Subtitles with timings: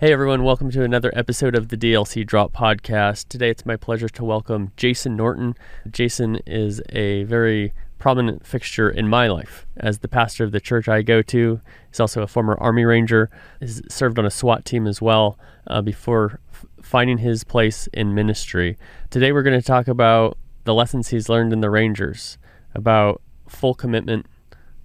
[0.00, 3.26] Hey everyone, welcome to another episode of the DLC Drop Podcast.
[3.28, 5.56] Today it's my pleasure to welcome Jason Norton.
[5.90, 10.88] Jason is a very prominent fixture in my life as the pastor of the church
[10.88, 11.60] I go to.
[11.88, 15.36] He's also a former Army Ranger, He's served on a SWAT team as well
[15.66, 18.78] uh, before f- finding his place in ministry.
[19.10, 22.38] Today we're going to talk about the lessons he's learned in the Rangers,
[22.72, 24.26] about full commitment,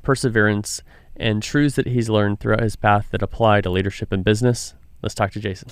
[0.01, 0.81] perseverance,
[1.15, 4.73] and truths that he's learned throughout his path that apply to leadership and business.
[5.03, 5.67] Let's talk to Jason.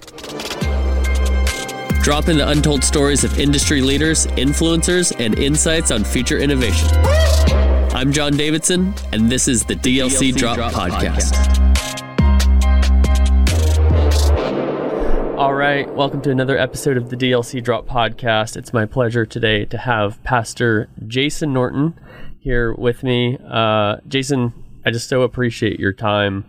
[2.03, 6.89] Drop in the untold stories of industry leaders, influencers, and insights on future innovation.
[7.95, 11.31] I'm John Davidson, and this is the DLC, DLC Drop, Drop, Podcast.
[11.31, 11.62] Podcast.
[15.38, 18.58] All right, welcome to another episode of the DLC Drop Podcast.
[18.58, 21.98] It's my pleasure today to have Pastor Jason Norton
[22.41, 23.38] here with me.
[23.50, 24.52] Uh, Jason,
[24.86, 26.44] I just so appreciate your time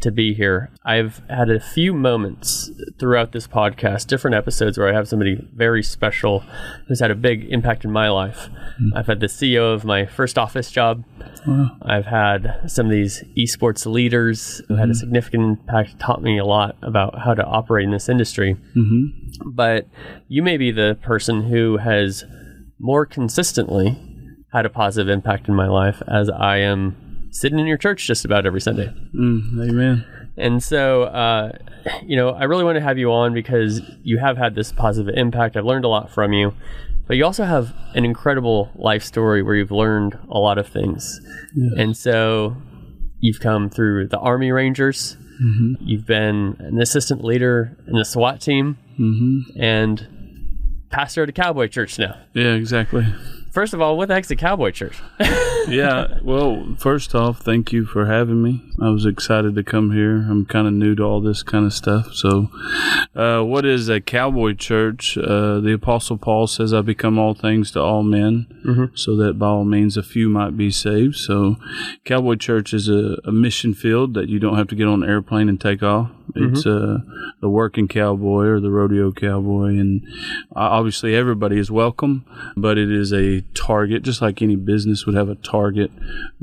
[0.00, 0.70] to be here.
[0.84, 5.82] I've had a few moments throughout this podcast, different episodes where I have somebody very
[5.82, 6.40] special
[6.86, 8.48] who's had a big impact in my life.
[8.80, 8.96] Mm.
[8.96, 11.04] I've had the CEO of my first office job.
[11.46, 11.76] Wow.
[11.82, 14.74] I've had some of these esports leaders who mm-hmm.
[14.76, 14.98] had a mm-hmm.
[14.98, 18.56] significant impact, taught me a lot about how to operate in this industry.
[18.76, 19.50] Mm-hmm.
[19.50, 19.86] But
[20.28, 22.24] you may be the person who has
[22.78, 23.98] more consistently
[24.52, 28.24] had a positive impact in my life as I am sitting in your church just
[28.24, 28.92] about every Sunday.
[29.14, 30.04] Mm, amen.
[30.36, 31.52] And so, uh,
[32.02, 35.14] you know, I really want to have you on because you have had this positive
[35.16, 35.56] impact.
[35.56, 36.54] I've learned a lot from you,
[37.06, 41.20] but you also have an incredible life story where you've learned a lot of things.
[41.54, 41.82] Yeah.
[41.82, 42.56] And so,
[43.20, 45.16] you've come through the Army Rangers.
[45.42, 45.74] Mm-hmm.
[45.80, 49.60] You've been an assistant leader in the SWAT team, mm-hmm.
[49.60, 52.18] and pastor at a cowboy church now.
[52.34, 53.06] Yeah, exactly.
[53.52, 54.98] First of all, what the heck's a cowboy church?
[55.70, 58.62] yeah, well, first off, thank you for having me.
[58.80, 60.16] I was excited to come here.
[60.16, 62.14] I'm kind of new to all this kind of stuff.
[62.14, 62.50] So,
[63.14, 65.16] uh, what is a cowboy church?
[65.16, 68.94] Uh, the Apostle Paul says, I become all things to all men, mm-hmm.
[68.94, 71.16] so that by all means a few might be saved.
[71.16, 71.56] So,
[72.04, 75.08] cowboy church is a, a mission field that you don't have to get on an
[75.08, 76.10] airplane and take off.
[76.36, 77.08] It's mm-hmm.
[77.10, 80.02] uh, the working cowboy or the rodeo cowboy, and
[80.54, 82.24] obviously everybody is welcome,
[82.56, 85.59] but it is a target, just like any business would have a target,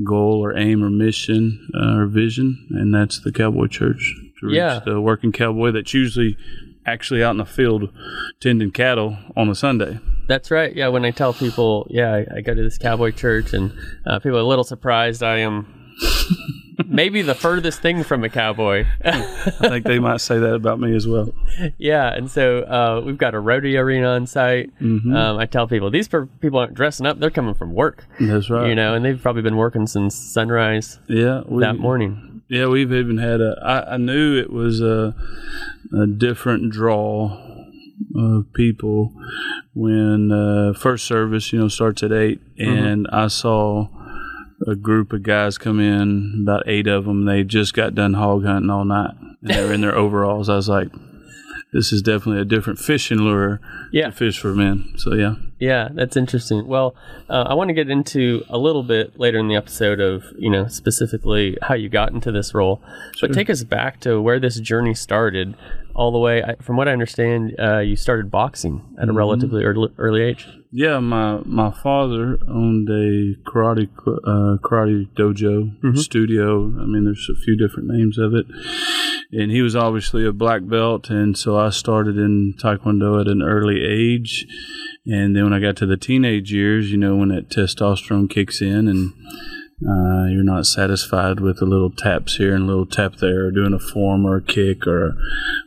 [0.04, 4.56] goal, or aim, or mission, uh, or vision, and that's the cowboy church to reach
[4.56, 4.80] yeah.
[4.84, 6.36] the working cowboy that's usually
[6.86, 7.90] actually out in the field
[8.40, 9.98] tending cattle on a Sunday.
[10.26, 10.74] That's right.
[10.74, 13.72] Yeah, when I tell people, yeah, I, I go to this cowboy church, and
[14.06, 15.77] uh, people are a little surprised I am
[16.86, 18.86] maybe the furthest thing from a cowboy.
[19.04, 21.32] I think they might say that about me as well.
[21.76, 24.70] Yeah, and so uh, we've got a rodeo arena on site.
[24.80, 25.14] Mm-hmm.
[25.14, 28.06] Um, I tell people these per- people aren't dressing up; they're coming from work.
[28.20, 28.68] That's right.
[28.68, 30.98] You know, and they've probably been working since sunrise.
[31.08, 32.42] Yeah, we, that morning.
[32.48, 33.58] Yeah, we've even had a.
[33.62, 35.14] I, I knew it was a,
[35.92, 37.44] a different draw
[38.14, 39.12] of people
[39.74, 42.70] when uh, first service, you know, starts at 8 mm-hmm.
[42.70, 43.88] and I saw
[44.66, 47.24] a group of guys come in, about eight of them.
[47.24, 50.48] They just got done hog hunting all night, and they were in their overalls.
[50.48, 50.88] I was like,
[51.72, 53.60] "This is definitely a different fishing lure
[53.92, 54.06] yeah.
[54.06, 56.66] to fish for men." So yeah, yeah, that's interesting.
[56.66, 56.94] Well,
[57.28, 60.50] uh, I want to get into a little bit later in the episode of you
[60.50, 62.80] know specifically how you got into this role,
[63.16, 63.28] sure.
[63.28, 65.56] but take us back to where this journey started.
[65.94, 69.16] All the way, from what I understand, uh, you started boxing at a mm-hmm.
[69.16, 70.46] relatively early, early age.
[70.70, 75.96] Yeah, my my father owned a karate uh, karate dojo mm-hmm.
[75.96, 76.66] studio.
[76.66, 78.46] I mean, there's a few different names of it,
[79.32, 83.42] and he was obviously a black belt, and so I started in taekwondo at an
[83.42, 84.46] early age
[85.08, 88.60] and then when I got to the teenage years, you know, when that testosterone kicks
[88.60, 89.12] in and
[89.80, 93.50] uh, you're not satisfied with the little taps here and a little tap there, or
[93.52, 95.16] doing a form or a kick or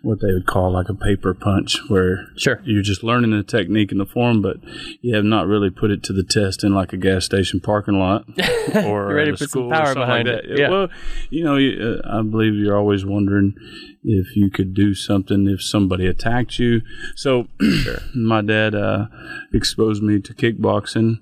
[0.02, 3.90] what they would call like a paper punch, where sure you're just learning the technique
[3.90, 4.58] and the form, but
[5.00, 7.98] you have not really put it to the test in like a gas station parking
[7.98, 8.26] lot
[8.86, 10.60] or ready to put some power behind like it.
[10.60, 10.70] Yeah.
[10.70, 10.90] Well,
[11.30, 13.56] you know, uh, I believe you're always wondering
[14.04, 16.82] if you could do something if somebody attacked you.
[17.16, 18.00] So sure.
[18.16, 19.08] my dad uh,
[19.54, 21.18] exposed me to kickboxing,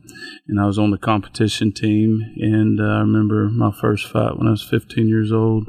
[0.48, 2.22] and I was on the competition team.
[2.38, 5.68] And uh, I remember my first fight when I was 15 years old.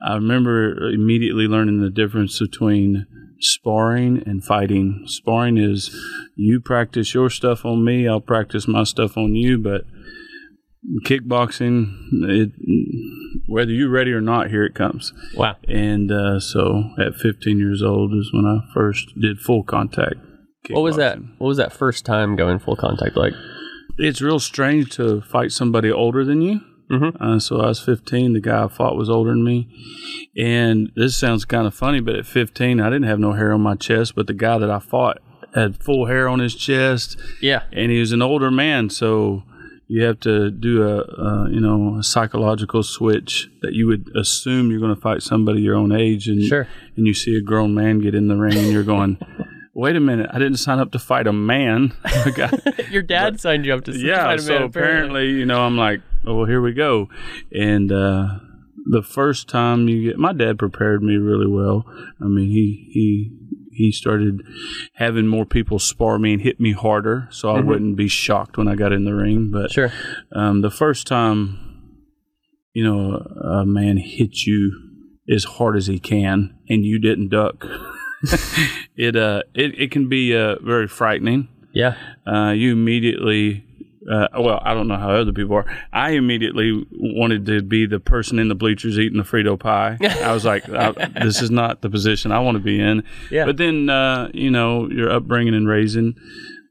[0.00, 3.06] I remember immediately learning the difference between
[3.40, 5.04] sparring and fighting.
[5.06, 5.94] Sparring is
[6.36, 9.82] you practice your stuff on me, I'll practice my stuff on you, but
[11.04, 12.52] kickboxing, it,
[13.48, 15.12] whether you're ready or not, here it comes.
[15.34, 15.56] Wow.
[15.66, 20.14] And uh, so at 15 years old is when I first did full contact.
[20.70, 21.18] What was that?
[21.38, 23.32] What was that first time going full contact like?
[23.96, 26.60] It's real strange to fight somebody older than you.
[26.90, 27.16] Mhm.
[27.20, 28.32] Uh, so I was 15.
[28.34, 29.68] The guy I fought was older than me.
[30.36, 33.60] And this sounds kind of funny, but at 15, I didn't have no hair on
[33.60, 34.14] my chest.
[34.14, 35.18] But the guy that I fought
[35.54, 37.62] had full hair on his chest, Yeah.
[37.72, 38.90] and he was an older man.
[38.90, 39.42] So
[39.90, 44.80] you have to do a, you know a psychological switch that you would assume you're
[44.80, 46.68] going to fight somebody your own age, and Sure.
[46.96, 49.18] and you see a grown man get in the ring, and you're going.
[49.74, 50.28] Wait a minute!
[50.32, 51.92] I didn't sign up to fight a man.
[52.90, 55.76] Your dad signed you up to yeah fight a so man, apparently you know i'm
[55.76, 57.08] like oh well here we go
[57.52, 58.38] and uh
[58.86, 61.84] the first time you get my dad prepared me really well
[62.20, 63.30] i mean he he
[63.78, 64.42] he started
[64.94, 68.68] having more people spar me and hit me harder so i wouldn't be shocked when
[68.68, 69.90] i got in the ring but Sure.
[70.32, 71.58] um, the first time
[72.74, 73.16] you know
[73.60, 74.72] a man hits you
[75.30, 77.64] as hard as he can and you didn't duck
[78.96, 81.94] it uh it, it can be uh very frightening Yeah.
[82.26, 83.64] uh, you immediately
[84.10, 88.00] uh, well i don't know how other people are i immediately wanted to be the
[88.00, 91.82] person in the bleachers eating the frito pie i was like I, this is not
[91.82, 93.44] the position i want to be in Yeah.
[93.46, 96.14] but then uh, you know your upbringing and raising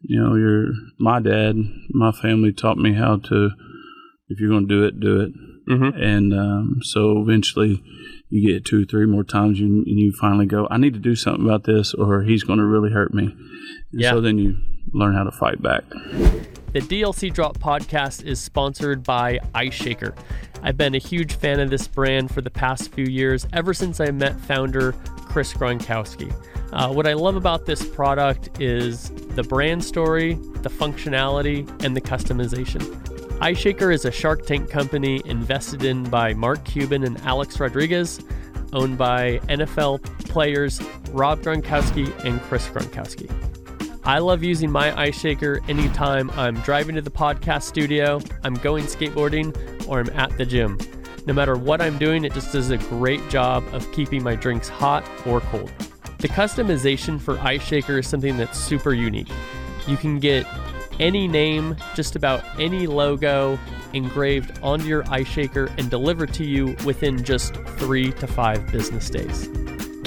[0.02, 1.56] you know your my dad
[1.92, 3.52] my family taught me how to
[4.30, 5.32] if you're going to do it do it
[5.70, 6.02] Mm-hmm.
[6.02, 7.84] and um, so eventually
[8.30, 11.14] you get two three more times you, and you finally go i need to do
[11.14, 13.36] something about this or he's going to really hurt me and
[13.92, 14.12] Yeah.
[14.12, 14.56] so then you
[14.94, 15.84] learn how to fight back
[16.74, 20.14] The DLC Drop podcast is sponsored by Ice Shaker.
[20.62, 24.02] I've been a huge fan of this brand for the past few years, ever since
[24.02, 24.92] I met founder
[25.30, 26.30] Chris Gronkowski.
[26.74, 32.02] Uh, what I love about this product is the brand story, the functionality, and the
[32.02, 32.84] customization.
[33.42, 38.20] Ice Shaker is a Shark Tank company invested in by Mark Cuban and Alex Rodriguez,
[38.74, 40.82] owned by NFL players
[41.12, 43.57] Rob Gronkowski and Chris Gronkowski.
[44.08, 48.86] I love using my ice shaker anytime I'm driving to the podcast studio, I'm going
[48.86, 49.54] skateboarding,
[49.86, 50.78] or I'm at the gym.
[51.26, 54.70] No matter what I'm doing, it just does a great job of keeping my drinks
[54.70, 55.70] hot or cold.
[56.20, 59.28] The customization for Ice Shaker is something that's super unique.
[59.88, 60.48] You can get
[61.02, 63.60] any name, just about any logo
[63.92, 69.10] engraved onto your ice shaker and delivered to you within just three to five business
[69.10, 69.50] days.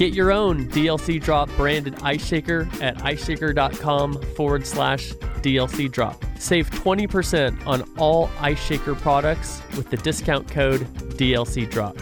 [0.01, 5.11] Get your own DLC Drop branded ice shaker at iceshaker.com forward slash
[5.43, 6.25] DLC Drop.
[6.39, 10.81] Save 20% on all ice shaker products with the discount code
[11.19, 11.99] DLC Drop.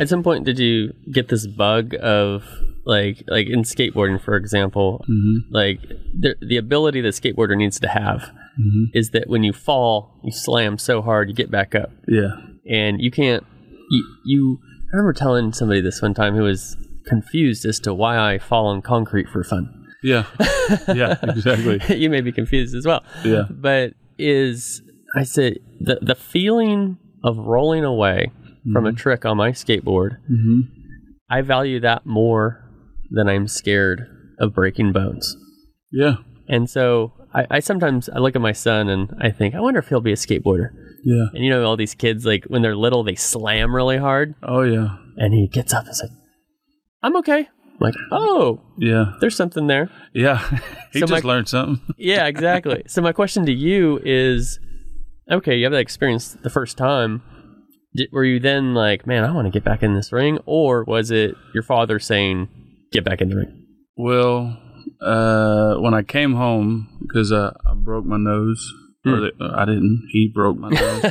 [0.00, 2.42] At some point, did you get this bug of
[2.86, 5.54] like, like in skateboarding, for example, mm-hmm.
[5.54, 5.82] like
[6.18, 8.84] the, the ability the skateboarder needs to have mm-hmm.
[8.94, 12.30] is that when you fall, you slam so hard, you get back up yeah
[12.66, 13.44] and you can't
[13.90, 14.58] you, you
[14.90, 18.66] I remember telling somebody this one time who was confused as to why I fall
[18.66, 19.86] on concrete for fun.
[20.02, 20.24] yeah
[20.94, 23.02] yeah exactly you may be confused as well.
[23.24, 23.44] Yeah.
[23.50, 24.82] But is
[25.16, 28.30] I said the the feeling of rolling away
[28.72, 30.60] from a trick on my skateboard, mm-hmm.
[31.28, 32.64] I value that more
[33.10, 34.06] than I'm scared
[34.38, 35.36] of breaking bones.
[35.90, 36.14] yeah
[36.48, 39.80] And so I, I sometimes I look at my son and I think, I wonder
[39.80, 40.70] if he'll be a skateboarder.
[41.04, 44.34] yeah And you know, all these kids like when they're little, they slam really hard.
[44.42, 46.10] oh yeah And he gets up and says,
[47.02, 47.48] I'm okay.
[47.48, 49.90] I'm like, oh, yeah there's something there.
[50.14, 50.38] yeah
[50.92, 52.82] he So just my- learned something Yeah, exactly.
[52.86, 54.58] so my question to you is,
[55.30, 57.22] okay, you have that experience the first time.
[57.94, 60.84] Did, were you then like, man, I want to get back in this ring, or
[60.84, 62.48] was it your father saying,
[62.92, 63.66] get back in the ring?
[63.96, 64.58] Well,
[65.00, 68.72] uh, when I came home, because uh, I broke my nose,
[69.04, 71.04] or the, I didn't, he broke my nose,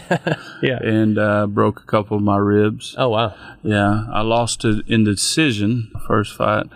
[0.61, 0.79] Yeah.
[0.81, 2.95] and uh, broke a couple of my ribs.
[2.97, 3.35] Oh wow.
[3.63, 6.67] Yeah, I lost it in the decision, first fight,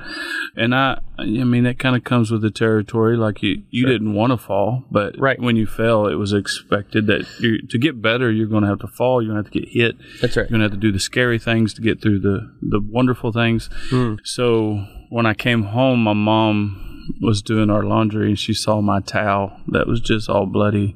[0.58, 3.16] and I, I mean, that kind of comes with the territory.
[3.16, 5.40] Like you, you didn't want to fall, but Right.
[5.42, 8.88] when you fell, it was expected that to get better, you're going to have to
[8.88, 9.22] fall.
[9.22, 9.96] You're going to have to get hit.
[10.22, 10.44] That's right.
[10.44, 13.70] You're gonna have to do the scary things to get through the the wonderful things.
[13.90, 14.16] Hmm.
[14.26, 16.82] So when I came home, my mom
[17.22, 20.96] was doing our laundry and she saw my towel that was just all bloody,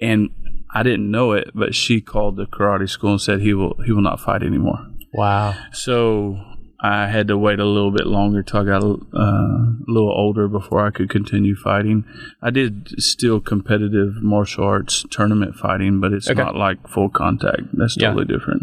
[0.00, 0.30] and
[0.72, 3.92] I didn't know it, but she called the karate school and said he will he
[3.92, 4.86] will not fight anymore.
[5.12, 5.54] Wow.
[5.72, 6.38] So
[6.82, 8.86] I had to wait a little bit longer till I got uh,
[9.18, 12.04] a little older before I could continue fighting.
[12.40, 16.40] I did still competitive martial arts tournament fighting, but it's Okay.
[16.42, 17.64] not like full contact.
[17.74, 18.08] That's Yeah.
[18.14, 18.62] totally different.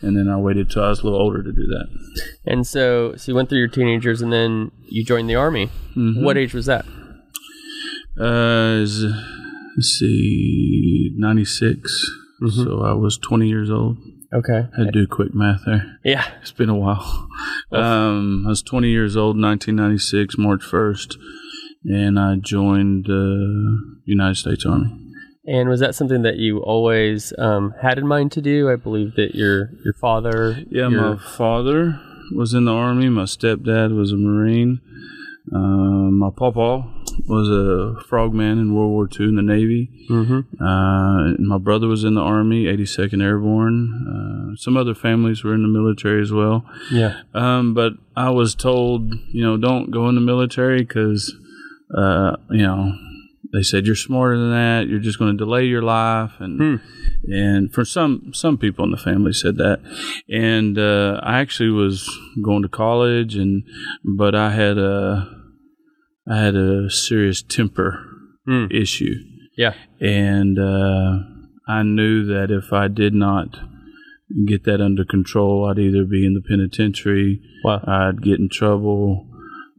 [0.00, 1.88] And then I waited till I was a little older to do that.
[2.46, 5.66] And so, so you went through your teenagers, and then you joined the army.
[5.96, 6.22] Mm-hmm.
[6.24, 6.84] What age was that?
[8.18, 9.02] Uh, is,
[9.76, 12.10] let's see, 96.
[12.50, 13.98] So I was 20 years old.
[14.32, 14.66] Okay.
[14.76, 15.98] Had to do quick math there.
[16.04, 16.24] Yeah.
[16.42, 17.28] It's been a while.
[17.72, 21.16] Um, I was 20 years old, 1996, March 1st,
[21.84, 24.92] and I joined the United States Army.
[25.46, 28.68] And was that something that you always um, had in mind to do?
[28.70, 30.64] I believe that your your father.
[30.70, 32.00] Yeah, your, my father
[32.34, 33.08] was in the army.
[33.08, 34.80] My stepdad was a marine.
[35.54, 36.92] Uh, my papa
[37.26, 39.90] was a frogman in World War II in the Navy.
[40.10, 40.62] Mm-hmm.
[40.62, 44.52] Uh, my brother was in the Army, 82nd Airborne.
[44.52, 46.64] Uh, some other families were in the military as well.
[46.90, 47.20] Yeah.
[47.34, 51.34] Um, but I was told, you know, don't go in the military because,
[51.96, 52.92] uh, you know,
[53.52, 54.88] they said you're smarter than that.
[54.88, 56.76] You're just going to delay your life, and Hmm.
[57.32, 59.80] and for some some people in the family said that.
[60.28, 62.10] And uh, I actually was
[62.42, 63.62] going to college, and
[64.04, 65.28] but I had a
[66.28, 68.00] I had a serious temper
[68.46, 68.66] Hmm.
[68.70, 69.14] issue
[69.56, 69.74] Yeah.
[70.00, 71.18] and uh,
[71.68, 73.58] I knew that if I did not
[74.46, 77.82] get that under control, I'd either be in the penitentiary, Wow.
[77.86, 79.26] I'd get in trouble,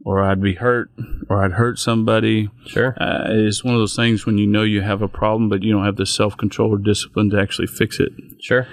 [0.04, 0.90] or I'd be hurt,
[1.28, 2.48] or I'd hurt somebody.
[2.66, 2.94] Sure.
[3.00, 5.72] Uh, it's one of those things when you know you have a problem, but you
[5.72, 8.12] don't have the self control or discipline to actually fix it.
[8.40, 8.66] Sure.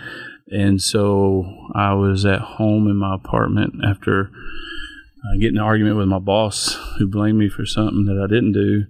[0.47, 4.29] And so I was at home in my apartment after
[5.25, 8.53] uh, getting an argument with my boss who blamed me for something that I didn't
[8.53, 8.83] do.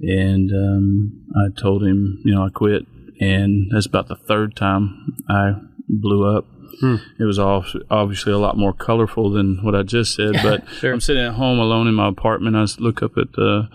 [0.00, 2.82] And um, I told him, you know, I quit.
[3.20, 5.52] And that's about the third time I
[5.88, 6.46] blew up.
[6.80, 6.96] Hmm.
[7.20, 10.32] It was all, obviously a lot more colorful than what I just said.
[10.42, 10.92] But Sure.
[10.92, 12.56] I'm sitting at home alone in my apartment.
[12.56, 13.68] I look up at the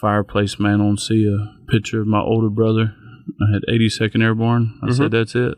[0.00, 2.94] fireplace mantle and see a picture of my older brother.
[3.40, 4.80] I had 82nd Airborne.
[4.82, 5.54] I said, "That's it.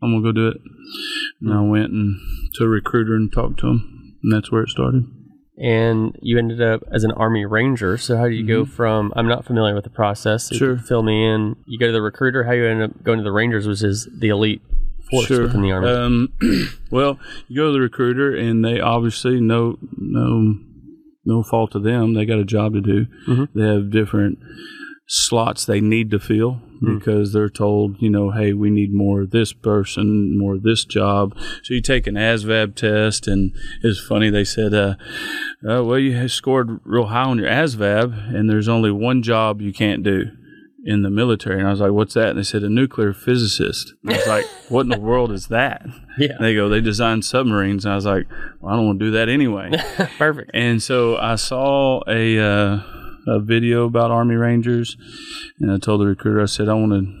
[0.00, 0.58] I'm gonna go do it."
[1.42, 2.16] And I went and
[2.54, 5.04] to a recruiter and talked to him, and that's where it started.
[5.60, 7.98] And you ended up as an Army Ranger.
[7.98, 9.12] So how do you go from?
[9.16, 10.48] I'm not familiar with the process.
[10.48, 10.76] So Sure.
[10.78, 11.56] fill me in.
[11.66, 12.44] You go to the recruiter.
[12.44, 14.62] How you end up going to the Rangers, which is the elite
[15.10, 15.88] force within the Army.
[15.88, 16.28] Um,
[16.92, 20.58] well, you go to the recruiter, and they obviously no no
[21.24, 22.14] no fault to them.
[22.14, 23.06] They got a job to do.
[23.26, 23.48] Mhm.
[23.54, 24.38] They have different
[25.10, 26.96] slots they need to fill Hmm.
[26.98, 30.84] because they're told, you know, hey, we need more of this person, more of this
[30.84, 31.36] job.
[31.64, 34.30] So you take an ASVAB test, and it's funny.
[34.30, 34.94] They said, uh,
[35.68, 39.72] uh, well, you scored real high on your ASVAB, and there's only one job you
[39.72, 40.26] can't do
[40.84, 41.58] in the military.
[41.58, 42.28] And I was like, what's that?
[42.28, 43.94] And they said, a nuclear physicist.
[44.04, 45.84] And I was like, what in the world is that?
[46.16, 46.36] yeah.
[46.38, 47.84] They go, they design submarines.
[47.84, 48.28] And I was like,
[48.60, 49.72] well, I don't want to do that anyway.
[50.18, 50.52] Perfect.
[50.54, 52.82] and so I saw a, uh,
[53.28, 54.96] a video about Army Rangers,
[55.60, 57.14] and I told the recruiter, I said, I want to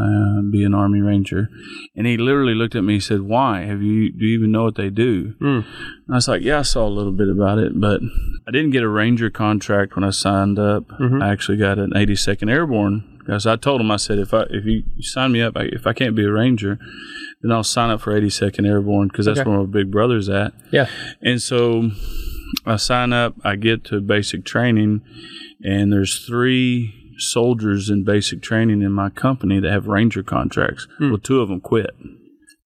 [0.00, 1.48] uh, be an Army Ranger.
[1.96, 3.62] And he literally looked at me and said, Why?
[3.62, 5.34] Have you, do you even know what they do?
[5.40, 5.64] Mm.
[5.64, 5.64] And
[6.10, 8.00] I was like, Yeah, I saw a little bit about it, but
[8.46, 10.88] I didn't get a Ranger contract when I signed up.
[11.00, 11.22] Mhm.
[11.22, 14.64] I actually got an 82nd Airborne because I told him, I said, if I if
[14.64, 16.78] you sign me up, I, if I can't be a Ranger,
[17.42, 19.48] then I'll sign up for 82nd Airborne because that's Okay.
[19.50, 20.54] where my big brother's at.
[20.72, 20.88] Yeah.
[21.22, 21.90] And so
[22.64, 25.02] I sign up, I get to basic training,
[25.62, 30.86] and there's three soldiers in basic training in my company that have Ranger contracts.
[30.98, 31.10] Hmm.
[31.10, 31.90] Well, two of them quit,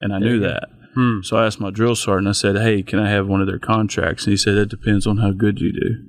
[0.00, 0.68] and I There knew that.
[0.94, 1.20] Hmm.
[1.22, 3.58] So I asked my drill sergeant, I said, Hey, can I have one of their
[3.58, 4.24] contracts?
[4.24, 6.04] And he said, It depends on how good you do.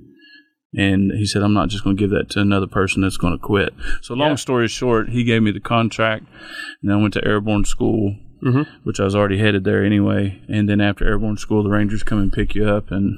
[0.76, 3.32] And he said, I'm not just going to give that to another person that's going
[3.32, 3.72] to quit.
[4.02, 4.34] So, long Yeah.
[4.34, 6.26] story short, he gave me the contract,
[6.82, 8.66] and I went to airborne school, Mhm.
[8.82, 10.42] which I was already headed there anyway.
[10.48, 13.16] And then after airborne school, the Rangers come and pick you up, and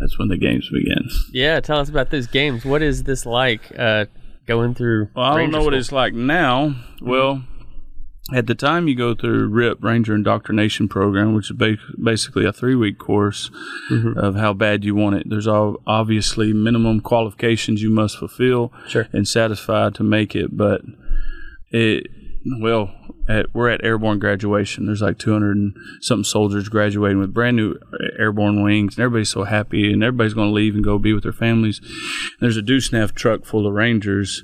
[0.00, 1.08] that's when the games begin.
[1.32, 1.60] Yeah.
[1.60, 2.64] Tell us about those games.
[2.64, 3.60] What is this like?
[3.78, 4.06] Uh,
[4.46, 5.08] going through.
[5.14, 6.74] Well, I don't know what it's like now.
[7.02, 7.44] Well,
[8.34, 12.52] at the time you go through RIP Ranger Indoctrination Program, which is ba- basically a
[12.52, 13.50] three week course
[13.90, 14.16] Mhm.
[14.16, 15.28] of how bad you want it.
[15.28, 19.06] There's all obviously minimum qualifications you must fulfill Sure.
[19.12, 20.82] and satisfy to make it, but
[21.70, 22.06] it
[22.60, 22.94] well.
[23.28, 24.86] At, we're at airborne graduation.
[24.86, 27.76] There's like 200 and something soldiers graduating with brand new
[28.18, 31.24] airborne wings, and everybody's so happy, and everybody's going to leave and go be with
[31.24, 31.80] their families.
[32.40, 34.42] There's a deuce-and-a-half truck full of Rangers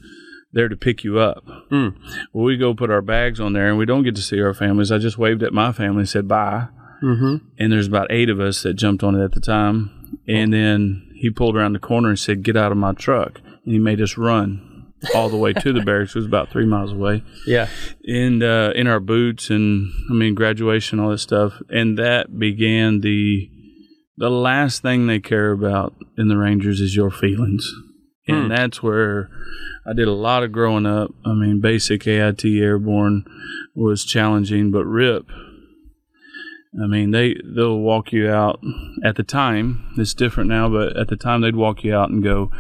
[0.53, 1.45] there to pick you up.
[1.71, 1.89] Hmm.
[2.33, 4.55] Well, we go put our bags on there, and we don't get to see our
[4.55, 4.93] families.
[4.93, 6.69] I just waved at my family and said bye.
[7.03, 7.37] Mm-hmm.
[7.59, 10.19] And there's about eight of us that jumped on it at the time.
[10.29, 13.73] And then he pulled around the corner and said, "Get out of my truck!" And
[13.73, 14.74] he made us run
[15.15, 16.13] all the way to the barracks.
[16.15, 17.69] It was about three miles away Yeah.
[18.07, 23.01] and uh, in our boots and I mean graduation, all this stuff, and that began
[23.01, 23.51] the
[24.17, 27.69] the last thing they care about in the Rangers is your feelings,
[28.29, 28.49] and Hmm.
[28.49, 29.29] that's where
[29.87, 31.13] I did a lot of growing up.
[31.27, 33.25] I mean, basic AIT airborne
[33.75, 35.27] was challenging, but RIP.
[36.83, 38.61] I mean, they they'll walk you out.
[39.05, 42.23] At the time, it's different now, but at the time they'd walk you out and
[42.23, 42.51] go.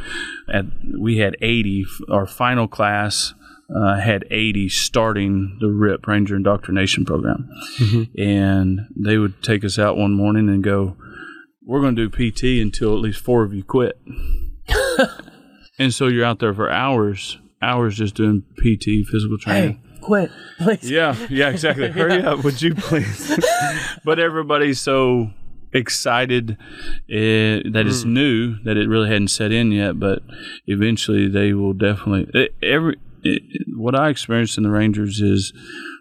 [0.52, 0.66] At
[1.00, 1.84] we had eighty.
[2.08, 3.34] Our final class
[3.74, 7.48] uh, had eighty starting the RIP Ranger Indoctrination Program,
[7.80, 8.08] Mhm.
[8.16, 10.96] and they would take us out one morning and go,
[11.64, 13.98] "We're going to do PT until at least four of you quit."
[15.78, 19.72] and so you're out there for hours hours just doing PT, physical training.
[19.82, 20.90] Hey, quit, please.
[20.90, 21.88] Yeah, yeah, exactly.
[21.88, 23.38] Hurry up, would you please?
[24.04, 25.30] but everybody's so
[25.72, 28.12] excited uh, that it's mm.
[28.12, 29.98] new that it really hadn't set in yet.
[29.98, 30.22] But
[30.66, 32.30] eventually, they will definitely.
[32.34, 33.42] It, every it,
[33.74, 35.52] what I experienced in the Rangers is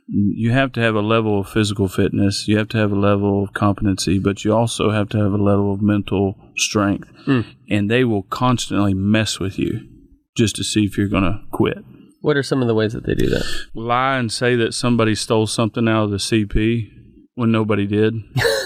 [0.08, 3.44] you have to have a level of physical fitness, you have to have a level
[3.44, 7.46] of competency, but you also have to have a level of mental strength, mm.
[7.70, 9.88] and they will constantly mess with you
[10.36, 11.78] just to see if you're going to quit
[12.24, 13.44] What are some of the ways that they do that?
[13.74, 16.90] lie and say that somebody stole something out of the CP
[17.36, 18.14] when nobody did.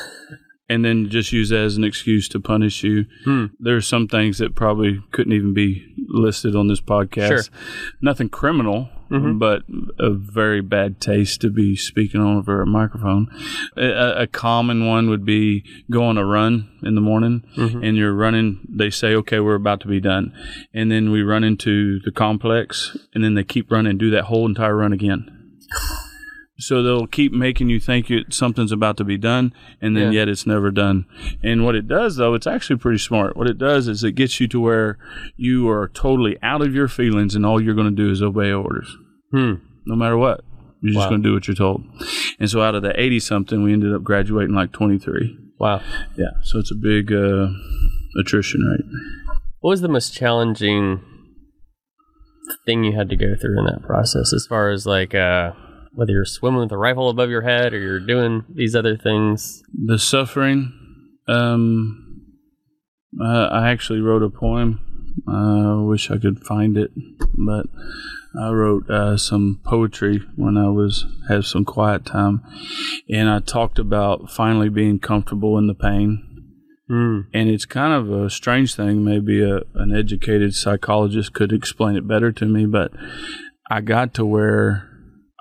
[0.70, 3.06] and then just use that as an excuse to punish you.
[3.24, 3.46] Hmm.
[3.60, 7.28] There are some things that probably couldn't even be listed on this podcast.
[7.30, 7.44] Sure.
[8.00, 9.40] Nothing criminal, Mhm.
[9.40, 9.64] but
[10.00, 13.28] a very bad taste to be speaking on over a microphone.
[13.76, 17.88] A, a common one would be go on a run in the morning Mhm.
[17.88, 18.60] and you're running.
[18.70, 20.34] They say, okay, we're about to be done.
[20.74, 24.46] And then we run into the complex and then they keep running, do that whole
[24.46, 25.30] entire run again.
[26.60, 30.20] So they'll keep making you think you, something's about to be done, and then Yeah.
[30.22, 31.06] yet it's never done.
[31.44, 33.38] And what it does, though, it's actually pretty smart.
[33.38, 34.98] What it does is it gets you to where
[35.36, 38.52] you are totally out of your feelings, and all you're going to do is obey
[38.52, 38.90] orders,
[39.32, 39.54] Hmm.
[39.86, 40.44] no matter what.
[40.82, 41.84] You're just going to do what you're told.
[42.40, 45.36] And so out of the 80 something, we ended up graduating like 23.
[45.60, 45.82] Wow.
[46.16, 46.32] Yeah.
[46.44, 47.48] So it's a big uh,
[48.20, 48.86] attrition rate.
[49.60, 51.02] What was the most challenging
[52.66, 55.52] thing you had to go through in that process, as far as like uh,
[55.98, 59.64] whether you're swimming with a rifle above your head or you're doing these other things?
[59.74, 60.72] the suffering
[61.28, 62.22] um
[63.20, 64.80] uh, i actually wrote a poem
[65.28, 66.92] i uh, wish i could find it
[67.46, 67.66] but
[68.40, 72.42] i wrote uh, some poetry when i was had some quiet time
[73.10, 76.24] and i talked about finally being comfortable in the pain
[76.90, 77.22] Hmm.
[77.34, 82.08] and it's kind of a strange thing maybe a, an educated psychologist could explain it
[82.08, 82.92] better to me but
[83.70, 84.87] i got to where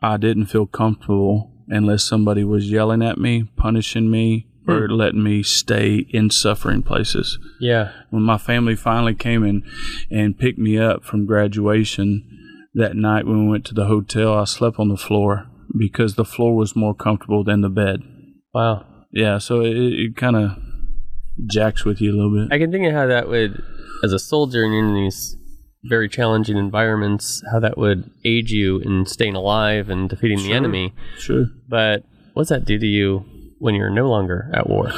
[0.03, 4.93] i didn't feel comfortable unless somebody was yelling at me punishing me or hmm.
[4.95, 7.93] letting me stay in suffering places Yeah.
[8.11, 9.62] when my family finally came in
[10.11, 12.25] and picked me up from graduation
[12.75, 15.47] that night when we went to the hotel i slept on the floor
[15.79, 18.01] because the floor was more comfortable than the bed
[18.55, 18.85] Wow.
[19.12, 20.51] yeah so it, it kind of
[21.47, 23.62] jacks with you a little bit I can think of how that would,
[24.03, 25.37] as a soldier and you're in these
[25.88, 30.94] very challenging environments, how that would aid you in staying alive and defeating the enemy.
[31.18, 33.25] sure But what's that do to you
[33.59, 34.90] when you're no longer at war?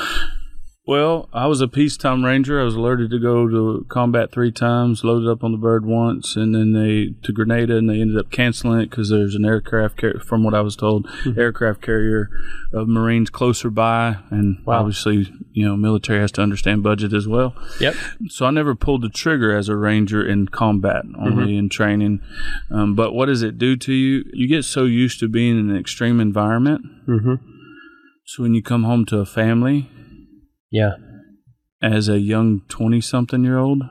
[0.89, 2.59] Well, I was a peacetime ranger.
[2.59, 6.35] I was alerted to go to combat three times, loaded up on the bird once,
[6.35, 9.99] and then they to Grenada, and they ended up canceling it because there's an aircraft,
[9.99, 12.31] car- from what I was told, aircraft carrier
[12.73, 14.79] of Marines closer by, and Wow.
[14.81, 17.55] obviously, you know, military has to understand budget as well.
[17.81, 17.95] Yep.
[18.29, 22.21] So I never pulled the trigger as a ranger in combat, only in training.
[22.71, 24.25] Um, but what does it do to you?
[24.33, 26.81] You get so used to being in an extreme environment.
[27.07, 27.35] Mm-hmm.
[28.25, 29.91] So when you come home to a family,
[30.71, 30.93] Yeah.
[31.83, 33.83] as a young 20 something year old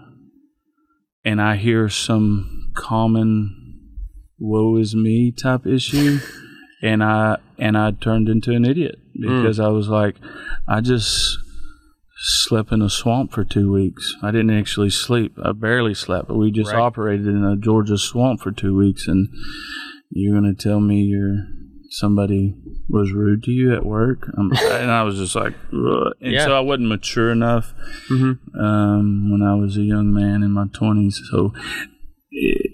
[1.25, 3.53] and I hear some common
[4.39, 6.19] woe is me type issue
[6.81, 9.41] and I and I turned into an idiot hmm.
[9.41, 10.15] because I was like
[10.67, 11.37] I just
[12.19, 14.15] slept in a swamp for 2 weeks.
[14.23, 15.37] I didn't actually sleep.
[15.43, 16.81] I barely slept, but we just Right.
[16.81, 19.29] operated in a Georgia swamp for 2 weeks and
[20.09, 21.45] you're going to tell me you're
[21.89, 22.53] somebody
[22.89, 26.13] was rude to you at work um, and i was just like Ugh.
[26.21, 26.45] and Yeah.
[26.45, 27.73] so i wasn't mature enough
[28.09, 28.59] Mm-hmm.
[28.59, 31.53] um, when i was a young man in my 20s so
[32.31, 32.71] it,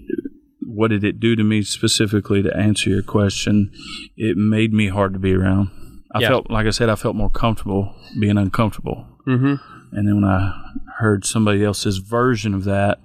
[0.66, 3.70] what did it do to me specifically to answer your question
[4.16, 5.70] it made me hard to be around
[6.14, 6.28] i Yeah.
[6.28, 9.54] felt like i said i felt more comfortable being uncomfortable Mm-hmm.
[9.96, 10.52] and then when i
[10.98, 12.98] heard somebody else's version of that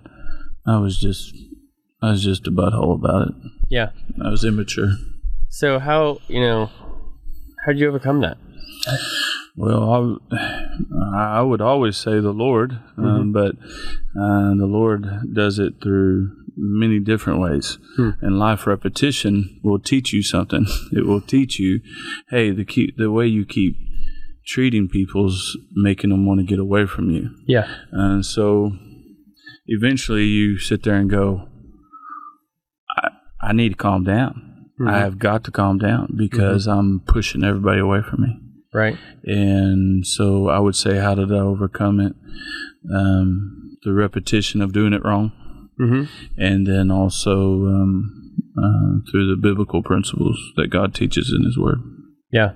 [0.68, 1.34] i was just
[2.02, 3.34] i was just a butthole about it
[3.70, 3.90] Yeah.
[4.24, 4.92] i was immature
[5.50, 6.70] So how you know
[7.66, 8.38] how did you overcome that?
[9.56, 13.56] Well, I, I would always say the Lord, um, but
[14.18, 17.78] uh, the Lord does it through many different ways.
[17.98, 18.12] Hmm.
[18.22, 20.66] And life repetition will teach you something.
[20.94, 21.82] It will teach you,
[22.30, 23.76] hey, the keep the way you keep
[24.46, 27.30] treating people's making them want to get away from you.
[27.46, 27.68] Yeah.
[27.92, 28.72] And so
[29.68, 31.48] eventually you sit there and go,
[32.98, 33.10] I,
[33.42, 34.49] I need to calm down.
[34.80, 34.90] Mhm.
[34.90, 38.40] I have got to calm down because I'm pushing everybody away from me.
[38.74, 38.98] Right.
[39.24, 42.14] And so I would say, how did I overcome it?
[42.94, 45.32] Um, the repetition of doing it wrong,
[45.80, 46.04] Mm-hmm.
[46.38, 51.80] and then also um, uh, through the biblical principles that God teaches in His Word.
[52.32, 52.52] Yeah.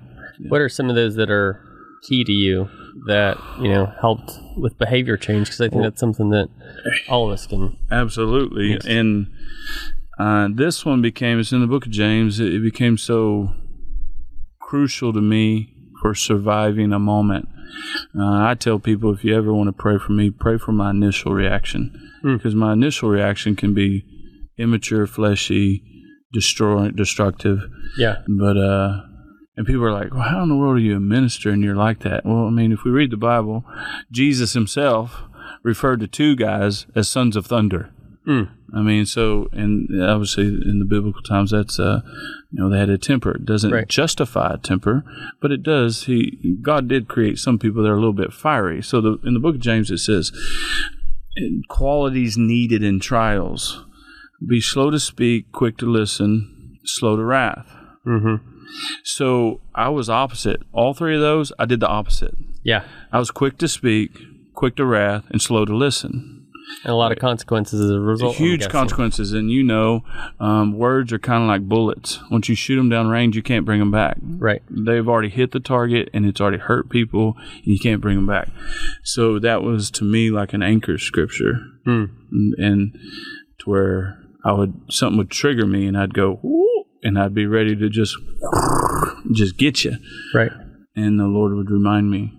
[0.49, 1.59] What are some of those that are
[2.07, 2.67] key to you
[3.07, 5.47] that you know helped with behavior change?
[5.47, 6.49] Because I think Well- that's something that
[7.09, 7.77] all of us can.
[7.89, 8.77] Absolutely.
[8.85, 9.27] And
[10.19, 13.53] Uh, this one became, it's in the book of James, it, it became so
[14.61, 17.47] crucial to me for surviving a moment.
[18.17, 20.91] Uh, I tell people if you ever want to pray for me, pray for my
[20.91, 22.11] initial reaction.
[22.23, 24.05] Because my initial reaction can be
[24.57, 25.83] immature, fleshy,
[26.31, 27.59] destroy, destructive.
[27.97, 28.17] Yeah.
[28.27, 29.01] But uh,
[29.55, 31.75] and people are like, "Well, how in the world are you a minister and you're
[31.75, 33.63] like that?" Well, I mean, if we read the Bible,
[34.11, 35.23] Jesus himself
[35.63, 37.92] referred to two guys as sons of thunder.
[38.27, 38.49] Mm.
[38.73, 42.01] I mean, so and obviously in the biblical times, that's uh,
[42.51, 43.31] you know, they had a temper.
[43.31, 43.87] It doesn't Right.
[43.87, 45.03] justify a temper,
[45.41, 46.03] but it does.
[46.05, 48.81] He God did create some people that are a little bit fiery.
[48.81, 50.31] So the in the book of James it says
[51.67, 53.85] qualities needed in trials:
[54.45, 57.67] be slow to speak, quick to listen, slow to wrath.
[58.05, 58.35] Mm-hmm.
[59.03, 60.61] So I was opposite.
[60.71, 62.35] All three of those, I did the opposite.
[62.63, 62.85] Yeah.
[63.11, 64.11] I was quick to speak,
[64.53, 66.42] quick to wrath, and slow to listen.
[66.83, 68.35] And a lot of consequences as a result.
[68.35, 70.03] Huge consequences, and you know,
[70.39, 72.19] um, words are kind of like bullets.
[72.31, 74.17] Once you shoot them down range, you can't bring them back.
[74.21, 74.61] Right.
[74.69, 78.27] They've already hit the target, and it's already hurt people, and you can't bring them
[78.27, 78.49] back.
[79.03, 82.05] So that was to me like an anchor scripture, Hmm.
[82.31, 82.93] and, and
[83.59, 86.39] to where I would something would trigger me, and I'd go,
[87.01, 88.15] and I'd be ready to just
[89.33, 89.97] just get you.
[90.33, 90.51] Right.
[90.95, 92.31] and the Lord would remind me,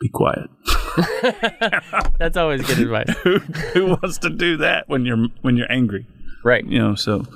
[0.00, 0.48] "Be quiet."
[2.18, 3.08] That's always good advice.
[3.22, 6.06] who, who wants to do that when you're when you're angry?
[6.44, 6.64] Right.
[6.66, 7.26] You know, so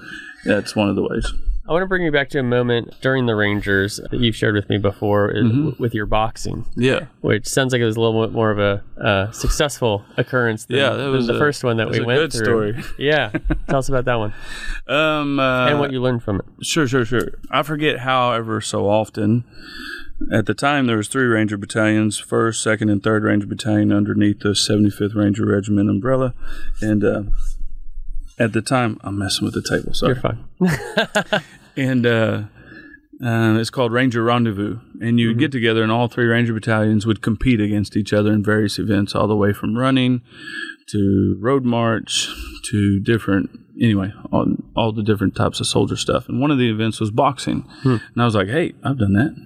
[0.45, 1.33] that's one of the ways.
[1.67, 4.55] I want to bring you back to a moment during the Rangers that you've shared
[4.55, 5.83] with me before uh, Mm-hmm.
[5.83, 8.83] with your boxing, Yeah, which sounds like it was a little bit more of a
[8.99, 12.21] uh, successful occurrence than, Yeah, that was the a- first one that we a went
[12.21, 12.45] good through.
[12.73, 12.85] story.
[12.99, 13.33] Yeah.
[13.69, 14.33] Tell us about that one
[14.89, 16.47] um, uh, and what you learned from it.
[16.65, 17.33] Sure, sure, sure.
[17.51, 19.45] I forget how ever so often.
[20.33, 24.41] At the time, there was three Ranger battalions: first, second, and third Ranger battalion underneath
[24.41, 26.35] the 75th Ranger Regiment umbrella.
[26.83, 27.23] And uh,
[28.39, 29.95] at the time, I'm messing with the table.
[29.95, 30.15] Sorry.
[30.15, 31.43] You're fine.
[31.77, 32.43] and uh,
[33.25, 34.81] uh, it's called Ranger Rendezvous.
[35.01, 38.33] And you would get together, and all three Ranger battalions would compete against each other
[38.33, 40.23] in various events, all the way from running
[40.93, 42.29] to road march
[42.71, 43.51] to different.
[43.81, 46.29] Anyway, all, all the different types of soldier stuff.
[46.29, 47.61] And one of the events was boxing.
[47.83, 47.97] Hmm.
[48.13, 49.37] And I was like, hey, I've done that.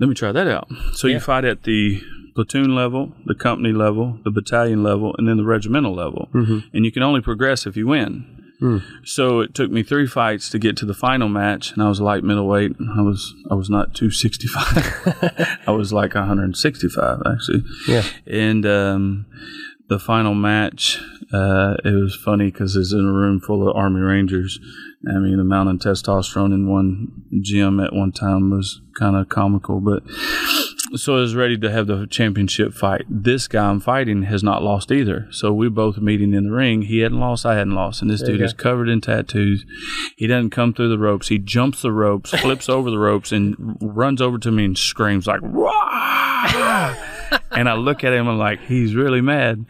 [0.00, 0.68] Let me try that out.
[0.94, 1.14] So Yeah.
[1.14, 2.00] you fight at the
[2.34, 6.28] platoon level, the company level, the battalion level, and then the regimental level.
[6.34, 6.58] Mm-hmm.
[6.76, 8.36] And you can only progress if you win.
[8.58, 8.78] Hmm.
[9.04, 11.98] So it took me three fights to get to the final match, and I was
[12.00, 12.72] light middleweight.
[12.94, 15.58] I was I was not two sixty five.
[15.66, 17.64] I was like one hundred sixty five actually.
[17.88, 18.02] Yeah.
[18.26, 19.26] And um,
[19.90, 20.98] the final match,
[21.32, 24.60] uh, it was funny because it's in a room full of Army Rangers.
[25.08, 29.28] I mean, the amount of testosterone in one gym at one time was kind of
[29.28, 30.04] comical, but
[30.94, 33.04] so I was ready to have the championship fight.
[33.08, 35.26] This guy I'm fighting has not lost either.
[35.32, 36.82] So we're both meeting in the ring.
[36.82, 38.00] He hadn't lost, I hadn't lost.
[38.00, 39.64] And this you dude is covered in tattoos.
[40.16, 41.28] He doesn't come through the ropes.
[41.28, 45.26] He jumps the ropes, flips over the ropes, and runs over to me and screams
[45.26, 46.94] like, "Rah!"
[47.52, 49.66] And I look at him and I'm like, he's really mad.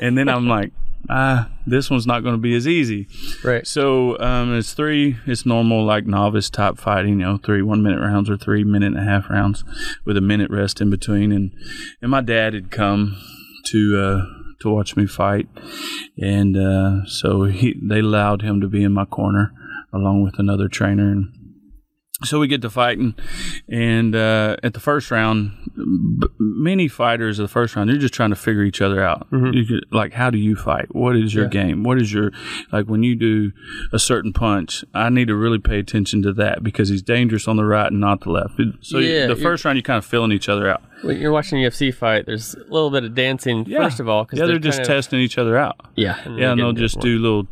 [0.00, 0.72] And then I'm like,
[1.08, 3.08] ah, this one's not going to be as easy.
[3.44, 3.66] Right.
[3.66, 5.16] So um, it's three.
[5.26, 7.20] It's normal like novice type fighting.
[7.20, 9.64] You know, three one minute rounds or three minute and a half rounds
[10.04, 11.32] with a minute rest in between.
[11.32, 11.52] And
[12.00, 13.16] and my dad had come
[13.66, 14.26] to uh,
[14.60, 15.48] to watch me fight,
[16.18, 19.52] and uh, so he they allowed him to be in my corner
[19.92, 21.32] along with another trainer and.
[22.24, 23.14] So we get to fighting,
[23.68, 28.14] and uh, at the first round, b- many fighters at the first round, they're just
[28.14, 29.26] trying to figure each other out.
[29.32, 30.94] You could, like, how do you fight?
[30.94, 31.50] What is your Yeah.
[31.50, 31.82] game?
[31.82, 32.30] What is your
[32.70, 33.52] like when you do
[33.92, 34.84] a certain punch?
[34.94, 38.00] I need to really pay attention to that because he's dangerous on the right and
[38.00, 38.60] not the left.
[38.82, 40.82] So Yeah, the you're- first round, you're kind of filling each other out.
[41.02, 44.24] When you're watching a UFC fight, there's a little bit of dancing first of all
[44.24, 45.76] because yeah, they're, just of- testing each other out.
[45.96, 46.18] Yeah.
[46.24, 47.48] and Yeah, they're and they'll just do little.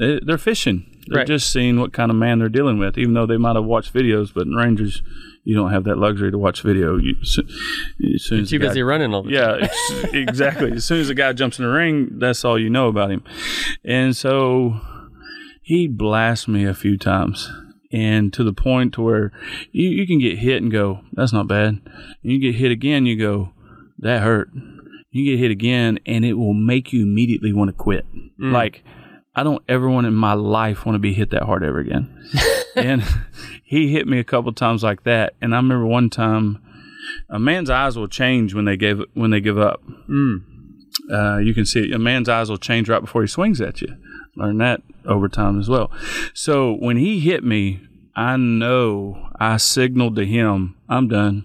[0.00, 0.86] eh, They're fishing.
[1.06, 1.26] They're Right.
[1.26, 3.94] just seeing what kind of man they're dealing with, even though they might have watched
[3.94, 4.32] videos.
[4.34, 5.02] But in Rangers,
[5.44, 6.96] you don't have that luxury to watch video.
[6.98, 7.42] You, so,
[8.14, 9.60] as soon as Too guy- busy running all the time.
[9.60, 10.72] yeah, exactly.
[10.72, 13.22] As soon as the guy jumps in the ring, that's all you know about him.
[13.84, 14.80] And so
[15.62, 17.50] he blasts me a few times.
[17.92, 19.32] And to the point to where
[19.70, 21.68] you, you can get hit and go, that's not bad.
[21.68, 21.82] And
[22.22, 23.52] you get hit again, you go,
[24.00, 24.50] that hurt.
[25.12, 28.04] You get hit again, and it will make you immediately want to quit.
[28.38, 28.52] Mm.
[28.52, 28.84] Like,
[29.36, 32.26] I don't ever want in my life want to be hit that hard ever again.
[32.76, 33.04] and
[33.62, 35.34] he hit me a couple times like that.
[35.42, 36.62] And I remember one time,
[37.28, 39.82] a man's eyes will change when they give when they give up.
[41.12, 41.92] Uh, you can see it.
[41.92, 43.96] a man's eyes will change right before he swings at you.
[44.36, 45.90] Learn that over time as well.
[46.32, 47.80] So when he hit me,
[48.14, 51.44] I know I signaled to him, "I'm done.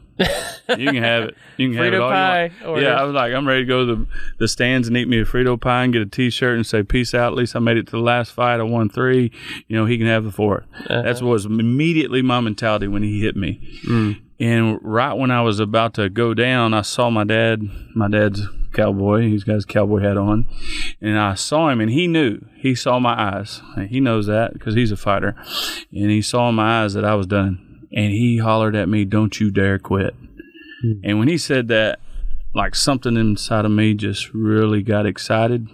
[0.77, 1.37] You can have it.
[1.57, 2.81] You can have it all pie you want.
[2.81, 4.07] Yeah, I was like, I'm ready to go to the,
[4.39, 7.13] the stands and eat me a Frito pie and get a T-shirt and say peace
[7.13, 7.33] out.
[7.33, 8.59] At least I made it to the last fight.
[8.59, 9.31] I won three.
[9.67, 11.01] You know, he can have the 4th Uh-huh.
[11.01, 13.59] That's was immediately my mentality when he hit me.
[13.87, 14.21] Mm.
[14.39, 17.61] And right when I was about to go down, I saw my dad.
[17.95, 18.41] My dad's
[18.73, 19.21] cowboy.
[19.21, 20.47] He's got his cowboy hat on,
[20.99, 22.39] and I saw him, and he knew.
[22.55, 23.61] He saw my eyes.
[23.75, 25.35] And He knows that because he's a fighter,
[25.91, 27.70] and he saw in my eyes that I was done.
[27.93, 30.15] And he hollered at me, "Don't you dare quit!"
[31.03, 31.99] And when he said that,
[32.55, 35.67] like something inside of me just really got excited,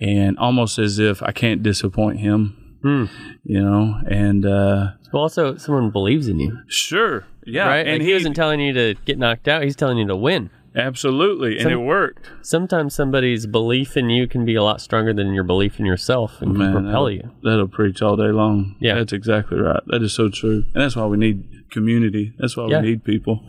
[0.00, 3.04] and almost as if I can't disappoint him, Hmm.
[3.44, 3.96] you know.
[4.06, 7.86] And uh, Well, also, someone believes in you, sure, yeah, right?
[7.86, 10.50] and like he, wasn't telling you to get knocked out; he's telling you to win.
[10.76, 12.30] Absolutely, and Some- it worked.
[12.42, 16.40] Sometimes somebody's belief in you can be a lot stronger than your belief in yourself
[16.40, 17.30] and can Man, propel that'll, you.
[17.42, 18.76] that'll preach all day long.
[18.80, 18.94] Yeah.
[18.94, 19.82] that's exactly right.
[19.88, 22.32] That is so true, and that's why we need community.
[22.38, 22.80] That's why Yeah.
[22.80, 23.42] we need people,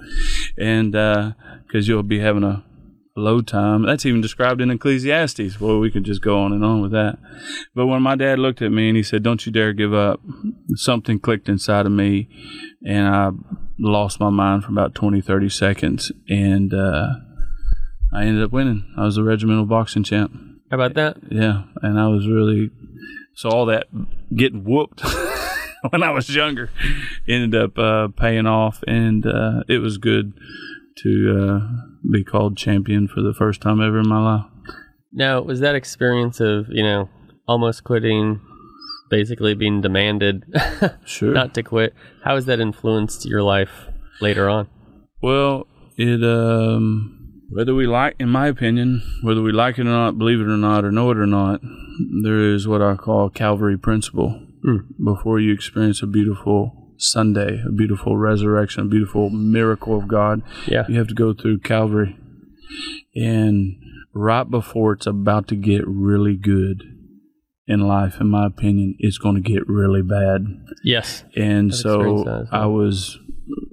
[0.58, 1.34] and uh,
[1.68, 2.64] because you'll be having a
[3.16, 3.84] low time.
[3.84, 5.60] That's even described in Ecclesiastes.
[5.60, 7.18] Well, we could just go on and on with that.
[7.76, 10.22] But when my dad looked at me and he said, "Don't you dare give up,"
[10.76, 12.30] something clicked inside of me,
[12.86, 13.32] and I
[13.80, 17.14] lost my mind for about 20, 30 seconds, and uh,
[18.14, 18.94] I ended up winning.
[18.98, 20.34] I was a regimental boxing champ.
[20.70, 21.18] How about that?
[21.30, 22.72] Yeah, and I was really
[23.34, 23.88] so all that
[24.36, 25.04] getting whooped
[25.90, 26.70] when I was younger
[27.28, 30.34] ended up uh, paying off, and uh, it was good
[30.98, 31.68] to uh,
[32.12, 34.46] be called champion for the first time ever in my life.
[35.14, 37.10] Now, was that experience of you know
[37.48, 38.40] almost quitting,
[39.10, 40.44] basically being demanded
[41.06, 41.34] Sure.
[41.34, 41.94] not to quit?
[42.24, 43.88] How has that influenced your life
[44.22, 44.68] later on?
[45.22, 47.18] well, it um,
[47.50, 50.58] whether we like, in my opinion, whether we like it or not, believe it or
[50.58, 51.60] not, or know it or not,
[52.24, 54.48] there is what I call Calvary principle.
[55.04, 60.86] Before you experience a beautiful Sunday, a beautiful resurrection, a beautiful miracle of God, Yeah.
[60.88, 62.16] you have to go through Calvary.
[63.16, 63.76] And
[64.14, 66.84] right before it's about to get really good
[67.68, 70.46] in life, in my opinion, it's going to get really bad.
[70.84, 71.24] Yes.
[71.36, 73.18] And so I was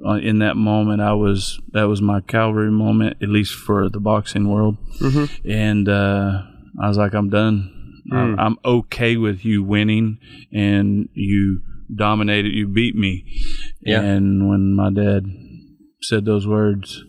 [0.07, 1.01] uh, in that moment.
[1.01, 4.77] I was that was my Calvary moment, at least for the boxing world.
[5.01, 5.49] Mm-hmm.
[5.51, 6.43] And uh,
[6.81, 7.75] I was like, I'm done.
[7.75, 7.77] I'm,
[8.09, 8.35] Mm.
[8.39, 10.17] I'm okay with you winning,
[10.51, 11.61] and you
[11.95, 12.53] dominated.
[12.53, 13.25] You beat me.
[13.81, 14.01] Yeah.
[14.03, 15.25] And when my dad
[16.03, 17.05] said those words,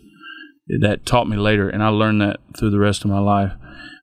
[0.80, 3.52] that taught me later, and I learned that through the rest of my life.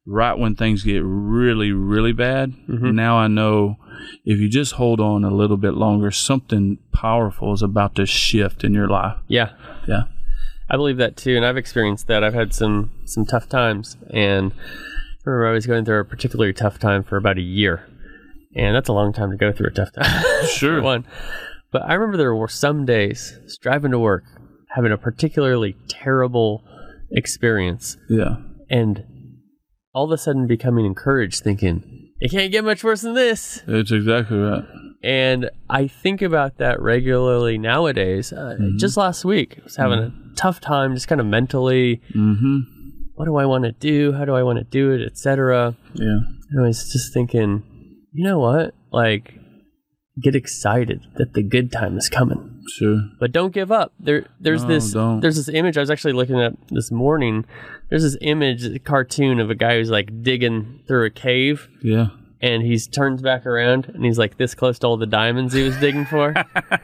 [0.06, 2.94] Right when things get really, really bad, Mhm.
[2.94, 3.78] now I know
[4.26, 8.64] if you just hold on a little bit longer, something powerful is about to shift
[8.64, 9.18] in your life.
[9.28, 9.50] Yeah.
[9.88, 10.04] Yeah.
[10.70, 12.24] I believe that too, and I've experienced that.
[12.24, 16.54] I've had some some tough times, and I remember I was going through a particularly
[16.54, 17.84] tough time for about a year,
[18.56, 20.24] and that's a long time to go through a tough time.
[20.48, 20.82] Sure.
[20.82, 21.06] one,
[21.72, 24.24] but I remember there were some days driving to work,
[24.76, 26.64] having a particularly terrible
[27.12, 28.38] experience, Yeah.
[28.70, 29.04] and
[29.94, 33.62] all of a sudden becoming encouraged, thinking it can't get much worse than this.
[33.68, 34.64] It's exactly right.
[35.04, 38.34] And I think about that regularly nowadays.
[38.34, 42.02] Uh, Just last week, I was having a tough time, just kind of mentally.
[42.16, 42.58] Mm-hmm.
[43.14, 44.14] What do I want to do?
[44.14, 45.76] How do I want to do it, etc.
[45.94, 46.20] Yeah.
[46.50, 47.64] And I was just thinking,
[48.14, 48.74] you know what?
[48.92, 49.34] Like,
[50.22, 53.02] get excited that the good time is coming, Sure.
[53.20, 53.94] but don't give up.
[54.00, 55.20] There, there's No, this, don't.
[55.20, 57.46] there's this image I was actually looking at this morning.
[57.90, 62.08] There's this image, a cartoon of a guy who's like digging through a cave, Yeah.
[62.42, 65.64] and he's turns back around and he's like this close to all the diamonds he
[65.64, 66.34] was digging for.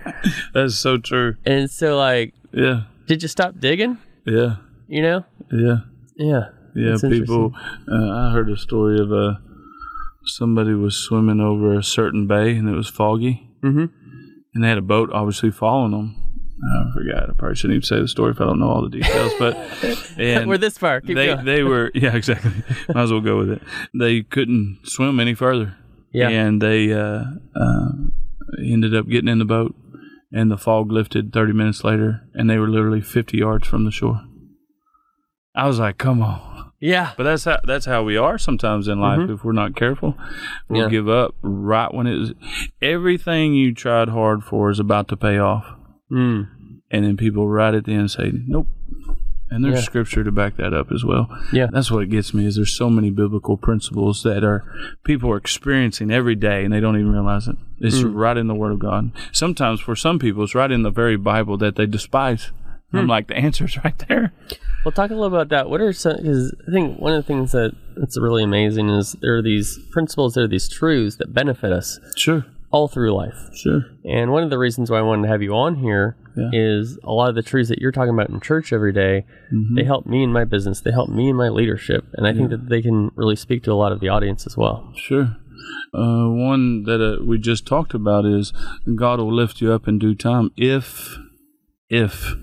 [0.53, 1.35] That's so true.
[1.45, 2.83] And so, like, Yeah.
[3.07, 3.97] did you stop digging?
[4.25, 4.57] Yeah.
[4.87, 5.25] You know?
[5.51, 5.77] Yeah.
[6.17, 6.49] Yeah.
[6.75, 6.89] Yeah.
[6.91, 7.53] That's people.
[7.91, 9.35] Uh, I heard a story of uh,
[10.25, 13.89] somebody was swimming over a certain bay and it was foggy, Mhm.
[14.53, 16.15] and they had a boat obviously following them.
[16.65, 17.29] I forgot.
[17.29, 19.33] I probably shouldn't even say the story if I don't know all the details.
[19.37, 19.57] But
[20.17, 21.01] and We're this far.
[21.01, 21.45] Keep they going.
[21.45, 22.51] they were yeah exactly.
[22.93, 23.61] Might as well go with it.
[23.93, 25.75] They couldn't swim any further.
[26.13, 26.29] Yeah.
[26.29, 27.23] and they uh,
[27.55, 27.89] uh,
[28.63, 29.75] ended up getting in the boat,
[30.31, 33.91] and the fog lifted 30 minutes later, and they were literally 50 yards from the
[33.91, 34.21] shore.
[35.55, 36.39] I was like, "Come on!"
[36.91, 37.11] Yeah.
[37.17, 39.29] But that's how that's how we are sometimes in life.
[39.29, 40.17] If we're not careful,
[40.67, 40.89] we'll Yeah.
[40.89, 42.31] give up right when it's
[42.81, 45.65] everything you tried hard for is about to pay off,
[46.11, 46.47] Mm.
[46.91, 48.67] and then people right at the end say, "Nope."
[49.49, 49.81] And there's Yeah.
[49.81, 51.29] scripture to back that up as well.
[51.51, 51.67] Yeah.
[51.71, 54.63] That's what gets me is there's so many biblical principles that are
[55.03, 57.57] people are experiencing every day and they don't even realize it.
[57.79, 58.15] It's Mm.
[58.15, 59.11] right in the Word of God.
[59.31, 62.51] Sometimes for some people it's right in the very Bible that they despise.
[62.93, 62.99] Hmm.
[62.99, 64.31] I'm like the answer's right there.
[64.85, 65.69] Well, talk a little about that.
[65.69, 66.17] What are some?
[66.17, 69.77] Because I think one of the things that that's really amazing is there are these
[69.91, 73.49] principles, there are these truths that benefit us Sure, all through life.
[73.53, 73.85] sure.
[74.03, 76.49] And one of the reasons why I wanted to have you on here Yeah.
[76.53, 79.75] is a lot of the truths that you're talking about in church every day, Mm-hmm.
[79.75, 80.81] They help me in my business.
[80.81, 83.71] They help me in my leadership, and I think that they can really speak to
[83.71, 84.91] a lot of the audience as well.
[84.95, 85.37] Sure.
[85.93, 88.51] Uh, one that uh, we just talked about is
[88.95, 91.17] God will lift you up in due time if,
[91.93, 92.35] if,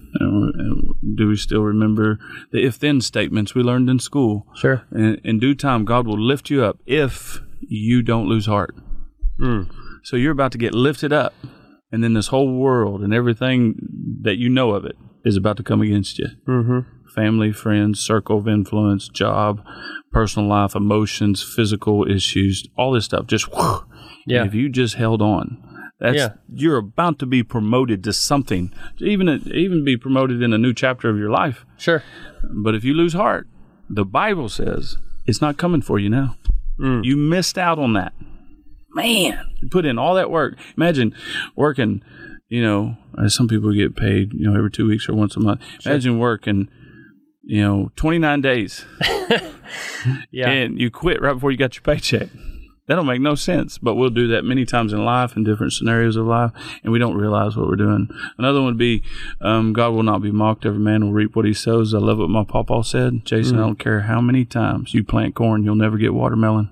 [1.17, 2.19] do we still remember
[2.53, 4.47] the if then statements we learned in school?
[4.55, 4.87] Sure.
[4.93, 8.75] In, in due time, God will lift you up if you don't lose heart.
[9.41, 9.71] Mm.
[10.05, 11.35] So you're about to get lifted up,
[11.91, 13.75] and then this whole world and everything
[14.23, 16.29] that you know of it is about to come against you.
[16.49, 17.11] Mm-hmm.
[17.15, 19.63] Family, friends, circle of influence, job,
[20.13, 23.27] personal life, emotions, physical issues, all this stuff.
[23.27, 23.85] Just whew.
[24.27, 24.41] Yeah.
[24.41, 25.59] And if you just held on,
[26.01, 26.29] that's Yeah.
[26.53, 31.09] you're about to be promoted to something, even even be promoted in a new chapter
[31.09, 31.65] of your life.
[31.79, 32.03] Sure.
[32.51, 33.47] But if you lose heart,
[33.89, 36.37] the Bible says it's not coming for you now.
[36.79, 37.05] Mm.
[37.05, 38.13] You missed out on that.
[38.93, 40.59] Man, you put in all that work.
[40.77, 41.15] Imagine
[41.55, 42.03] working,
[42.49, 45.41] you know, as some people get paid, you know, every two weeks or once a
[45.41, 45.61] month.
[45.87, 46.69] Imagine working,
[47.43, 48.85] you know, 29 days
[50.33, 50.49] Yeah.
[50.51, 52.29] and you quit right before you got your paycheck.
[52.91, 55.73] That don't make no sense, but we'll do that many times in life in different
[55.75, 56.51] scenarios of life,
[56.83, 58.09] and we don't realize what we're doing.
[58.37, 59.05] Another one would be,
[59.41, 60.67] um, God will not be mocked.
[60.67, 61.95] Every man will reap what he sows.
[61.95, 63.25] I love what my papa said.
[63.25, 66.69] Jason, I don't care how many times you plant corn, you'll never get watermelon.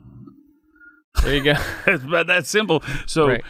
[1.23, 1.55] there you go.
[1.87, 2.83] It's about that simple.
[3.07, 3.45] So, Right.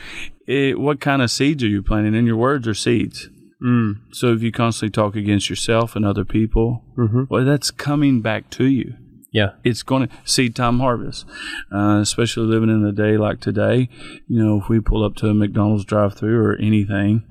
[0.47, 2.15] it, what kind of seeds are you planting?
[2.15, 3.31] And your words are seeds.
[3.65, 4.01] Mm.
[4.13, 7.23] So, if you constantly talk against yourself and other people, Mm-hmm.
[7.31, 8.93] well, that's coming back to you.
[9.31, 9.51] Yeah.
[9.63, 11.27] It's going to seed time harvest,
[11.73, 13.89] uh, especially living in a day like today.
[14.27, 17.25] You know, if we pull up to a McDonald's drive-through or anything,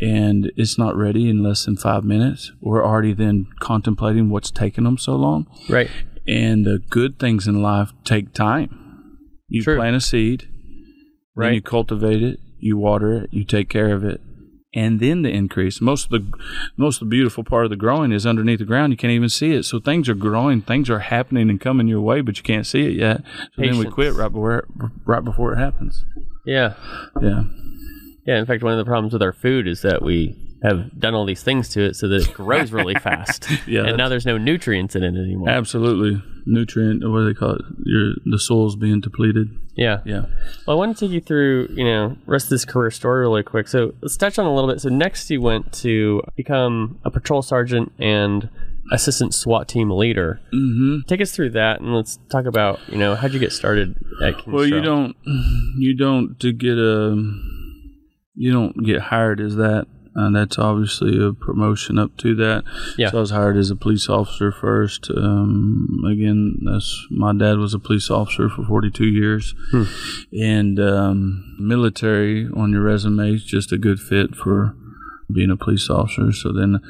[0.00, 4.84] and it's not ready in less than five minutes, we're already then contemplating what's taking
[4.84, 5.46] them so long.
[5.68, 5.90] Right.
[6.26, 9.14] And the good things in life take time.
[9.48, 9.76] You True.
[9.76, 10.48] plant a seed,
[11.34, 11.54] Right.
[11.54, 14.20] you cultivate it, you water it, you take care of it,
[14.74, 15.80] and then the increase.
[15.80, 16.38] Most of the
[16.76, 18.92] most of the beautiful part of the growing is underneath the ground.
[18.92, 19.64] You can't even see it.
[19.64, 22.86] So things are growing, things are happening and coming your way, but you can't see
[22.86, 23.22] it yet.
[23.54, 24.66] So then we quit right before
[25.04, 26.04] right before it happens.
[26.44, 26.74] Yeah.
[27.20, 27.44] Yeah.
[28.26, 28.38] Yeah.
[28.38, 31.24] In fact, one of the problems with our food is that we have done all
[31.24, 33.46] these things to it so that it grows really fast.
[33.66, 35.48] Yeah, And now there's no nutrients in it anymore.
[35.48, 36.22] Absolutely.
[36.46, 37.62] Nutrient what do they call it?
[37.84, 39.48] Your the soil's being depleted.
[39.76, 40.00] Yeah.
[40.04, 40.26] Yeah.
[40.66, 43.42] Well, I want to take you through, you know, rest of this career story really
[43.42, 43.68] quick.
[43.68, 44.80] So let's touch on a little bit.
[44.80, 48.48] So next, you went to become a patrol sergeant and
[48.90, 50.40] assistant SWAT team leader.
[50.52, 51.06] Mm-hmm.
[51.06, 54.34] Take us through that, and let's talk about, you know, how'd you get started at
[54.36, 55.14] King's Well, you don't,
[55.76, 57.14] you don't to get a,
[58.34, 59.86] you don't get hired as that.
[60.20, 62.64] And that's obviously a promotion up to that.
[62.98, 63.10] Yeah.
[63.10, 65.08] So I was hired as a police officer first.
[65.16, 69.84] Um, again, that's my dad was a police officer for 42 years, Hmm.
[70.32, 74.74] and um, military on your resume is just a good fit for
[75.32, 76.32] being a police officer.
[76.32, 76.80] So then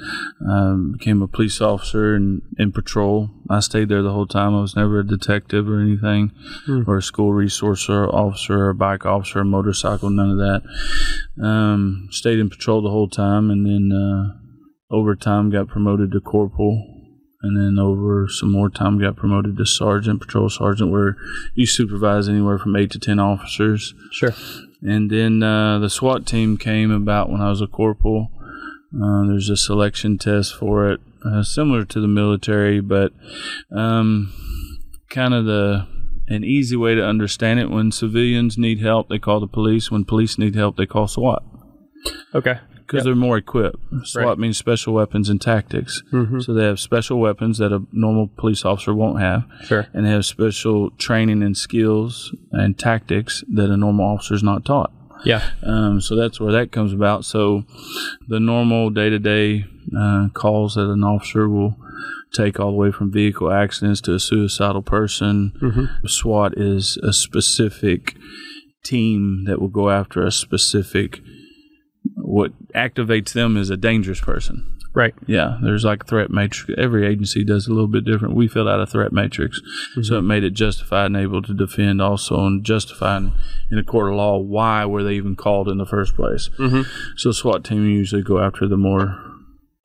[0.48, 3.30] um, became a police officer and in patrol.
[3.50, 4.54] I stayed there the whole time.
[4.54, 6.32] I was never a detective or anything,
[6.66, 6.82] Hmm.
[6.86, 10.62] or a school resource or officer or a bike officer, or motorcycle, none of that.
[11.44, 16.20] Um, stayed in patrol the whole time, and then uh, over time got promoted to
[16.20, 16.94] corporal.
[17.40, 21.16] And then over some more time, got promoted to sergeant, patrol sergeant, where
[21.54, 23.94] you supervise anywhere from eight to ten officers.
[24.10, 24.32] Sure.
[24.80, 28.30] And then uh, the SWAT team came about when I was a corporal.
[28.94, 33.12] Uh, there's a selection test for it, uh, similar to the military, but
[33.70, 34.32] um,
[35.10, 35.86] kind of the
[36.28, 37.70] an easy way to understand it.
[37.70, 39.90] When civilians need help, they call the police.
[39.90, 41.42] When police need help, they call SWAT
[42.34, 42.58] Okay.
[42.88, 43.04] Because Yep.
[43.04, 43.76] they're more equipped.
[44.04, 44.38] SWAT Right.
[44.38, 46.02] means special weapons and tactics.
[46.10, 46.42] Mhm.
[46.42, 49.86] So they have special weapons that a normal police officer won't have Sure.
[49.92, 54.64] and they have special training and skills and tactics that a normal officer is not
[54.64, 54.90] taught.
[55.22, 55.42] Yeah.
[55.62, 57.26] Um, so that's where that comes about.
[57.26, 57.64] So
[58.26, 59.66] the normal day to day
[60.32, 61.76] calls that an officer will
[62.32, 65.52] take all the way from vehicle accidents to a suicidal person.
[65.60, 66.06] Mm-hmm.
[66.06, 68.14] SWAT is a specific
[68.84, 71.20] team that will go after a specific.
[72.28, 74.74] What activates them is a dangerous person.
[74.94, 75.14] Right.
[75.26, 76.78] Yeah, there's like a threat matrix.
[76.78, 78.34] Every agency does a little bit different.
[78.34, 79.60] We filled out a threat matrix,
[80.02, 83.32] so it made it justified and able to defend also and justify in,
[83.70, 86.50] in a court of law why were they even called in the first place.
[86.58, 86.82] Mm-hmm.
[87.16, 89.16] So SWAT team usually go after the more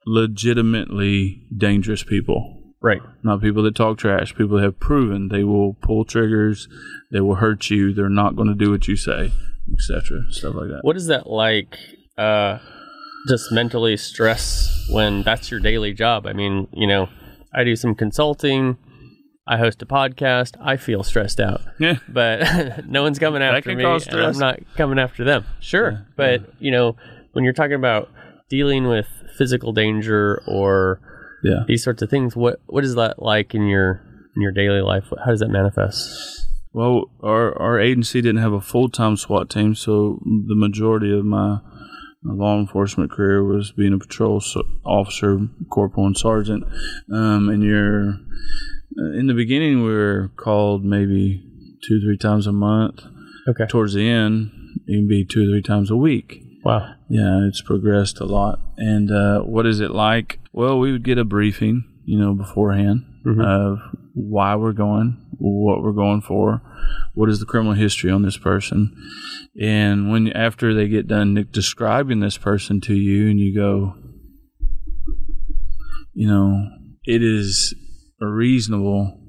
[0.06, 3.02] legitimately dangerous people, Right.
[3.24, 4.36] not people that talk trash.
[4.36, 6.68] People that have proven they will pull triggers,
[7.12, 9.32] they will hurt you, they're not going to do what you say,
[9.74, 10.26] etc.
[10.32, 10.80] Stuff like that.
[10.82, 11.78] What is that like?
[12.18, 12.60] Uh,
[13.28, 16.26] just mentally stress when that's your daily job.
[16.28, 17.10] I mean, you know,
[17.56, 18.78] I do some consulting.
[19.48, 20.56] I host a podcast.
[20.62, 21.98] I feel stressed out, Yeah.
[22.08, 25.46] but no one's coming after can me, cause and I'm not coming after them.
[25.60, 26.96] Sure, but you know,
[27.34, 28.10] when you're talking about
[28.50, 29.08] dealing with
[29.38, 31.02] physical danger or
[31.44, 31.64] Yeah.
[31.68, 34.02] these sorts of things, what what is that like in your
[34.36, 35.06] in your daily life?
[35.26, 36.48] How does that manifest?
[36.72, 41.26] Well, our our agency didn't have a full time SWAT team, so the majority of
[41.26, 41.60] my
[42.24, 46.64] my law enforcement career was being a patrol so- officer, corporal, and sergeant.
[47.12, 48.10] Um, and you're
[48.98, 51.44] uh, in the beginning, we were called maybe
[51.88, 53.04] two, three times a month.
[53.48, 53.66] Okay.
[53.68, 54.52] Towards the end,
[54.88, 56.42] it can be two or three times a week.
[56.64, 56.94] Wow.
[57.10, 58.60] Yeah, it's progressed a lot.
[58.78, 60.40] And uh, what is it like?
[60.54, 63.44] Well, we would get a briefing, you know, beforehand Mhm.
[63.44, 63.80] of
[64.14, 66.62] why we're going, what we're going for,
[67.14, 68.96] what is the criminal history on this person,
[69.60, 73.96] and when after they get done describing this person to you, and you go,
[76.14, 76.68] you know,
[77.04, 77.76] it is
[78.20, 79.20] reasonable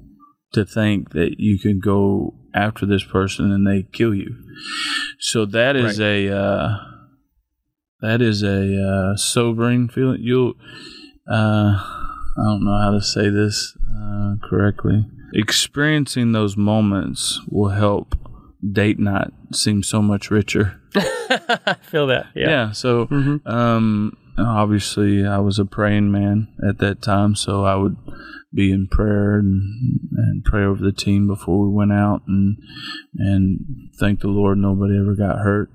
[0.53, 4.33] to think that you could go after this person and they kill you.
[5.19, 6.77] So that is a uh,
[8.01, 10.19] that is a uh, sobering feeling.
[10.21, 10.53] You'll
[11.29, 11.75] uh,
[12.37, 15.05] I don't know how to say this uh, correctly.
[15.35, 18.15] Experiencing those moments will help
[18.71, 20.79] date night seem so much richer.
[20.95, 22.27] I feel that.
[22.35, 22.49] Yeah.
[22.49, 22.71] Yeah.
[22.71, 23.45] so, Mhm.
[23.45, 27.97] um, obviously, I was a praying man at that time, so I would
[28.53, 29.61] be in prayer and,
[30.15, 32.55] and pray over the team before we went out, and
[33.17, 33.59] and
[33.99, 35.69] thank the Lord nobody ever got hurt.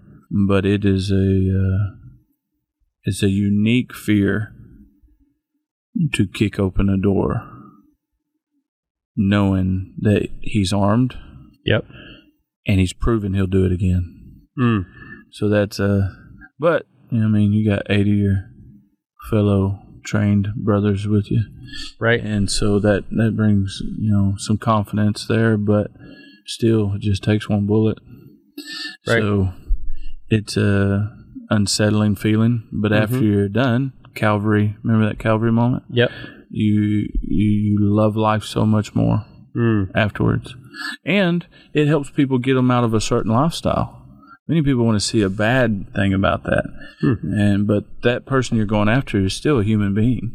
[0.49, 1.97] But it is a uh,
[3.05, 4.55] it's a unique fear
[6.15, 7.43] to kick open a door,
[9.29, 11.15] knowing that he's armed
[11.67, 11.85] Yep.
[12.67, 14.47] and he's proven he'll do it again.
[14.59, 14.87] Mm.
[15.31, 16.09] So that's uh
[16.59, 18.51] but you know, I mean you got eighty of your
[19.31, 21.43] fellow trained brothers with you.
[21.99, 22.21] Right.
[22.25, 25.91] And so that that brings, you know, some confidence there, but
[26.47, 27.99] still it just takes one bullet.
[29.07, 29.21] Right.
[29.21, 29.53] So
[30.29, 31.15] it's a
[31.51, 33.23] unsettling feeling, but after Mhm.
[33.23, 35.85] you're done, Calvary, remember that Calvary moment?
[35.91, 36.11] Yep.
[36.51, 39.25] You you, love life so much more
[39.57, 39.91] Mm.
[39.97, 40.55] afterwards.
[41.05, 41.45] And
[41.75, 43.97] it helps people get them out of a certain lifestyle.
[44.47, 46.65] Many people want to see a bad thing about that.
[47.01, 47.33] Hmm.
[47.33, 50.33] And but that person you're going after is still a human being.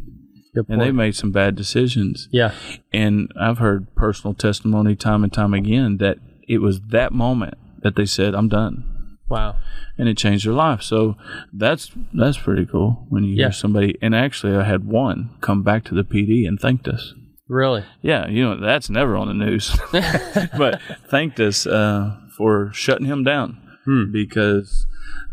[0.69, 2.29] And they made some bad decisions.
[2.31, 2.53] Yeah.
[2.93, 7.95] And I've heard personal testimony time and time again that it was that moment that
[7.97, 8.83] they said, I'm done.
[9.27, 9.55] Wow.
[9.97, 10.81] And it changed their life.
[10.81, 11.15] So
[11.51, 13.45] that's that's pretty cool when you Yeah.
[13.45, 17.13] hear somebody and actually I had one come back to the PD and thanked us.
[17.47, 17.83] Really.
[18.01, 19.77] Yeah, you know that's never on the news,
[20.57, 24.11] but thanked us uh, for shutting him down Hmm.
[24.11, 24.87] because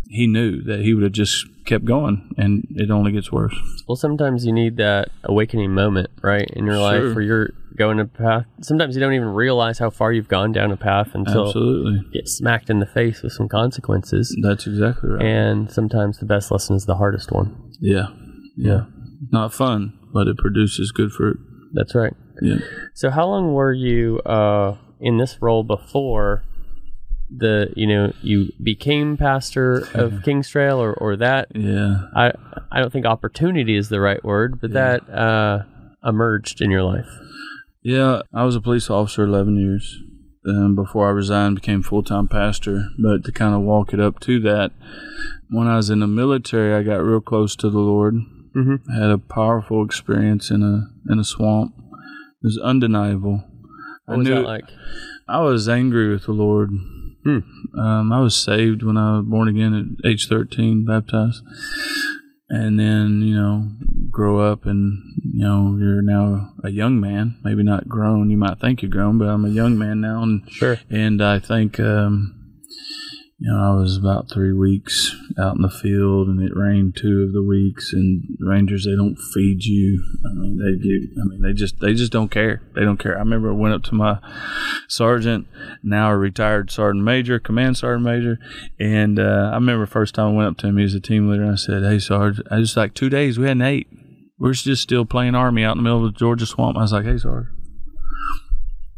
[0.09, 3.55] he knew that he would have just kept going, and it only gets worse.
[3.89, 8.05] Well, sometimes you need that awakening moment, right, in your life where you're going a
[8.05, 8.45] path.
[8.61, 12.11] Sometimes you don't even realize how far you've gone down a path until Absolutely, you
[12.13, 14.37] get smacked in the face with some consequences.
[14.43, 15.25] that's exactly right.
[15.25, 17.71] And sometimes the best lesson is the hardest one.
[17.81, 18.09] yeah,
[18.57, 18.85] yeah,
[19.31, 21.39] not fun, but it produces good fruit.
[21.73, 22.13] That's right.
[22.43, 22.57] Yeah,
[22.95, 26.45] So, how long were you uh, in this role before
[27.37, 31.49] the you know you became pastor of King's Trail or or that?
[31.55, 32.09] yeah.
[32.15, 32.33] I
[32.71, 35.63] I don't think opportunity is the right word, but that uh,
[36.05, 37.09] emerged in your life.
[37.83, 39.99] Yeah, I was a police officer 11 years
[40.47, 42.89] um, before I resigned, became full time pastor.
[42.99, 44.73] But to kind of walk it up to that,
[45.51, 48.15] when I was in the military, I got real close to the Lord.
[48.57, 48.91] Mm-hmm.
[48.91, 51.75] I had a powerful experience in a in a swamp.
[51.79, 53.45] It was undeniable.
[54.07, 54.65] What was knew that like?
[55.29, 56.71] I was angry with the Lord.
[57.25, 57.39] Hmm.
[57.79, 61.43] Um, I was saved when I was born again at age 13, baptized.
[62.49, 63.71] And then, you know,
[64.11, 68.29] grow up and, you know, you're now a young man, maybe not grown.
[68.29, 70.23] You might think you're grown, but I'm a young man now.
[70.23, 70.79] And, Sure.
[70.91, 72.42] and I think, um,
[73.43, 77.25] you know, I was about three weeks out in the field, and it rained two
[77.25, 77.93] of the weeks.
[77.93, 80.01] And rangers, they don't feed you.
[80.25, 81.09] I mean, they do.
[81.21, 82.63] I mean, they just they just don't care.
[82.77, 83.17] They don't care.
[83.17, 84.21] I remember I went up to my
[84.87, 85.49] sergeant,
[85.83, 88.39] now a retired sergeant major, command sergeant major,
[88.79, 90.77] and uh, I remember first time I went up to him.
[90.77, 93.41] He was a team leader, and I said, "Hey, Sarge, I just like two days
[93.41, 93.89] we hadn't ate.
[94.39, 96.93] We're just still playing army out in the middle of the Georgia swamp." I was
[96.93, 97.49] like, "Hey, Sarge."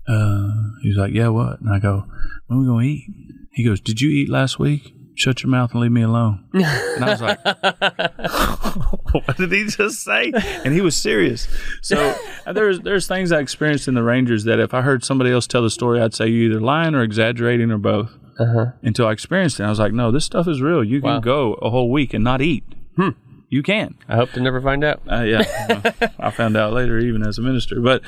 [0.06, 0.50] Uh,
[0.82, 2.04] he was like, "Yeah, what?" And I go,
[2.46, 3.23] "When we gonna eat?"
[3.54, 4.94] He goes, "Did you eat last week?
[5.16, 7.38] Shut your mouth and leave me alone." And I was like,
[9.12, 10.32] "What did he just say?"
[10.64, 11.46] And he was serious.
[11.82, 12.16] So
[12.52, 15.62] there's there's things I experienced in the Rangers that if I heard somebody else tell
[15.62, 18.10] the story, I'd say you're either lying or exaggerating or both.
[18.38, 18.66] Uh huh.
[18.82, 20.82] Until I experienced it, I was like, "No, this stuff is real.
[20.82, 21.20] You can Wow.
[21.20, 22.64] go a whole week and not eat.
[22.96, 23.10] Hmm.
[23.48, 25.00] You can." I hope to never find out.
[25.08, 27.80] Uh, yeah, I found out later, even as a minister.
[27.80, 28.02] But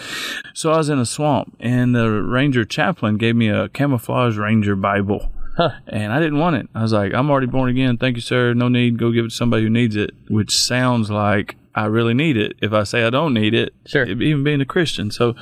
[0.55, 4.75] so I was in a swamp, and the ranger chaplain gave me a camouflage ranger
[4.75, 5.31] Bible.
[5.57, 5.71] Huh.
[5.87, 6.69] And I didn't want it.
[6.75, 7.97] I was like, I'm already born again.
[7.97, 8.53] Thank you, sir.
[8.53, 8.99] No need.
[8.99, 12.57] Go give it to somebody who needs it, which sounds like I really need it.
[12.61, 14.05] If I say I don't need it, Sure.
[14.07, 15.11] even being a Christian.
[15.11, 15.35] So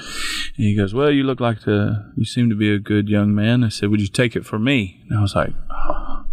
[0.55, 3.65] he goes, Well, you look like the, you seem to be a good young man.
[3.65, 5.03] I said, Would you take it for me?
[5.11, 6.25] And I was like, oh.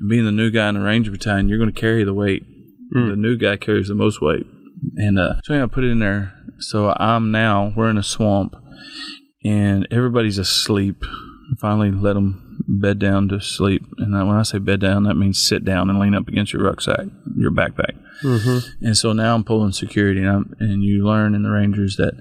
[0.00, 2.44] And being the new guy in the Ranger Battalion, you're going to carry the weight.
[2.90, 4.44] The new guy carries the most weight.
[4.96, 6.34] And uh, so yeah, I put it in there.
[6.58, 8.54] So I'm now, we're in a swamp
[9.44, 11.04] and everybody's asleep.
[11.58, 13.84] Finally, let them bed down to sleep.
[13.98, 16.62] And when I say bed down, that means sit down and lean up against your
[16.62, 17.98] rucksack, your backpack.
[18.22, 18.86] Mm-hmm.
[18.86, 22.14] And so now I'm pulling security, and, I'm, and you learn in the Rangers that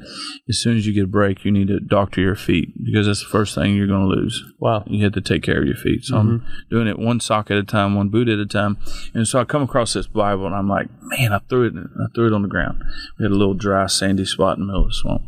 [0.50, 3.22] as soon as you get a break, you need to doctor your feet because that's
[3.22, 4.44] the first thing you're going to lose.
[4.60, 4.84] Wow.
[4.88, 6.06] You have to take care of your feet.
[6.06, 8.78] So I'm doing it one sock at a time, one boot at a time.
[9.14, 11.74] And so I come across this Bible, and I'm like, man, I threw it.
[11.76, 12.84] I threw it on the ground.
[13.20, 15.22] We had a little dry, sandy spot in the middle of the swamp.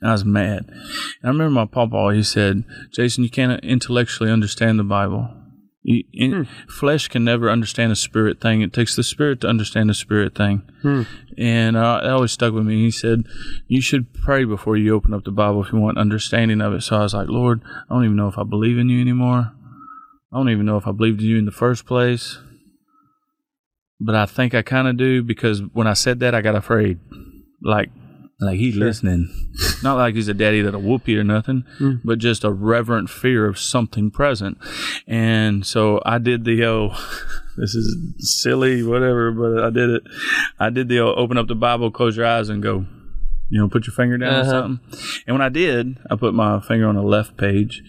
[0.00, 0.66] And I was mad.
[0.68, 5.28] And I remember my papa, he said, Jason, you can't intellectually understand the Bible.
[5.84, 8.62] You, in, Flesh can never understand a spirit thing.
[8.62, 10.62] It takes the spirit to understand a spirit thing.
[11.36, 12.76] And uh, that always stuck with me.
[12.84, 13.24] He said,
[13.66, 16.82] You should pray before you open up the Bible if you want understanding of it.
[16.82, 19.52] So I was like, Lord, I don't even know if I believe in you anymore.
[20.32, 22.38] I don't even know if I believed in you in the first place.
[24.00, 26.98] But I think I kind of do because when I said that, I got afraid.
[27.60, 27.90] Like,
[28.42, 29.28] like he's listening.
[29.82, 31.64] Not like he's a daddy that'll whoop you or nothing,
[32.04, 34.58] but just a reverent fear of something present.
[35.06, 36.88] And so I did the oh,
[37.56, 40.02] this is silly, whatever, but I did it.
[40.58, 42.84] I did the oh, open up the Bible, close your eyes, and go.
[43.48, 44.50] You know, put your finger down or Uh-huh.
[44.50, 45.24] something.
[45.26, 47.82] And when I did, I put my finger on the left page,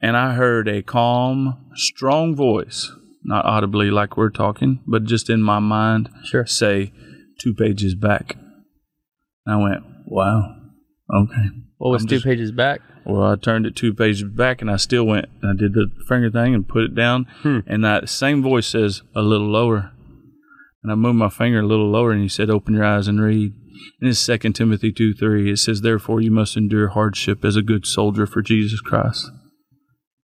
[0.00, 2.90] and I heard a calm, strong voice,
[3.22, 6.46] not audibly like we're talking, but just in my mind, Sure.
[6.46, 6.92] say
[7.38, 8.36] two pages back.
[9.46, 10.56] I went, wow,
[11.14, 11.46] okay.
[11.78, 12.80] What was I'm two just- pages back?
[13.04, 15.26] Well, I turned it two pages back and I still went.
[15.42, 17.26] And I did the finger thing and put it down.
[17.42, 17.58] Hmm.
[17.66, 19.90] And that same voice says, a little lower.
[20.84, 23.20] And I moved my finger a little lower and he said, open your eyes and
[23.20, 23.54] read.
[24.00, 25.50] And it's 2 Timothy 2 3.
[25.50, 29.28] It says, therefore you must endure hardship as a good soldier for Jesus Christ.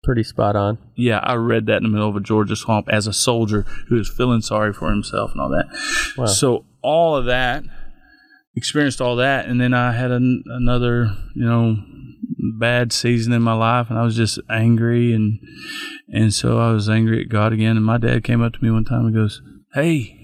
[0.03, 0.79] Pretty spot on.
[0.95, 3.99] Yeah, I read that in the middle of a Georgia swamp as a soldier who
[3.99, 5.65] is feeling sorry for himself and all that.
[6.17, 6.25] Wow.
[6.25, 7.63] So all of that,
[8.55, 11.77] experienced all that, and then I had an, another, you know,
[12.59, 15.39] bad season in my life, and I was just angry, and
[16.09, 17.77] and so I was angry at God again.
[17.77, 19.41] And my dad came up to me one time and goes,
[19.73, 20.17] "Hey,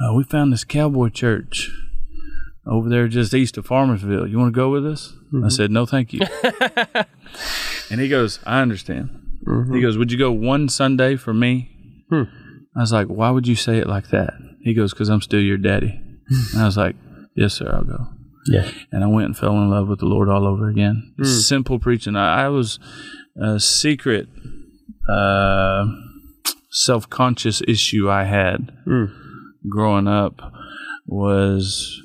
[0.00, 1.70] uh, we found this cowboy church."
[2.66, 4.30] Over there, just east of Farmersville.
[4.30, 5.12] You want to go with us?
[5.44, 6.20] I said, no, thank you.
[7.90, 9.10] and he goes, I understand.
[9.72, 11.70] He goes, Would you go one Sunday for me?
[12.08, 12.22] Hmm.
[12.76, 14.34] I was like, Why would you say it like that?
[14.62, 16.00] He goes, Because I'm still your daddy.
[16.52, 16.96] and I was like,
[17.36, 18.06] Yes, sir, I'll go.
[18.46, 18.70] Yeah.
[18.92, 21.14] And I went and fell in love with the Lord all over again.
[21.22, 22.14] Simple preaching.
[22.16, 22.78] I, I was
[23.40, 24.28] a secret,
[25.10, 25.86] uh,
[26.70, 29.10] self conscious issue I had Mm.
[29.68, 30.40] growing up
[31.06, 32.00] was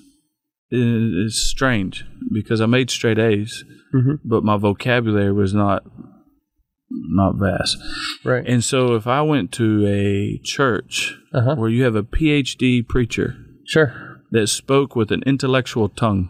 [0.71, 3.63] it's strange because I made straight A's,
[3.93, 4.19] Mhm.
[4.23, 5.84] but my vocabulary was not
[6.91, 7.77] not vast.
[8.25, 8.43] Right.
[8.47, 11.55] And so if I went to a church Uh huh.
[11.55, 14.09] where you have a PhD preacher Sure.
[14.32, 16.30] That spoke with an intellectual tongue,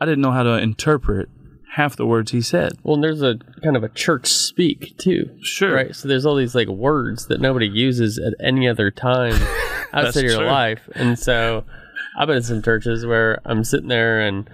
[0.00, 1.28] I didn't know how to interpret
[1.74, 2.72] half the words he said.
[2.84, 5.30] Well, and there's a kind of a church speak too.
[5.42, 5.74] Sure.
[5.74, 5.94] Right.
[5.96, 9.32] So there's all these like words that nobody uses at any other time
[9.92, 10.46] outside of your true.
[10.46, 10.88] life.
[10.94, 11.64] And so
[12.18, 14.48] I've been in some churches where I'm sitting there and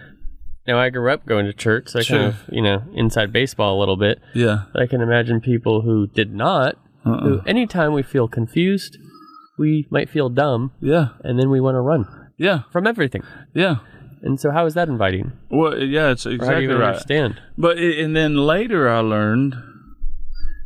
[0.67, 2.19] you know, I grew up going to church, so I Sure.
[2.19, 4.21] kind of, you know, inside baseball a little bit.
[4.35, 4.65] Yeah.
[4.73, 7.21] But I can imagine people who did not, Uh-uh.
[7.21, 8.97] who anytime we feel confused,
[9.59, 11.09] we might feel dumb Yeah.
[11.25, 12.07] and then we want to run
[12.41, 12.63] Yeah.
[12.73, 13.23] from everything.
[13.55, 13.77] Yeah.
[14.23, 15.33] And so how is that inviting?
[15.51, 16.89] Well, yeah, it's exactly Or how do you right.
[16.89, 17.41] understand?
[17.57, 19.55] But and then later I learned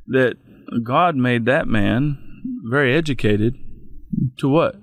[0.07, 0.37] that
[0.83, 2.19] God made that man
[2.65, 3.55] very educated
[4.39, 4.77] to what?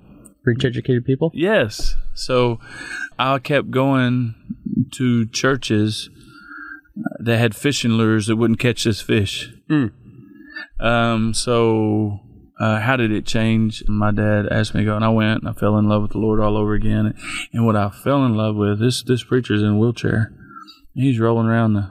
[0.44, 1.32] Preach educated people?
[1.34, 1.96] Yes.
[2.14, 2.60] So
[3.20, 4.36] I kept going
[4.92, 6.10] to churches
[7.20, 9.54] that had fishing lures that wouldn't catch this fish.
[9.70, 9.92] Mm.
[10.80, 12.20] Um, so
[12.62, 13.84] uh, how did it change?
[13.88, 16.12] My dad asked me to go, and I went, and I fell in love with
[16.12, 17.16] the Lord all over again.
[17.52, 20.32] And what I fell in love with this this preacher's in a wheelchair.
[20.94, 21.90] He's rolling around the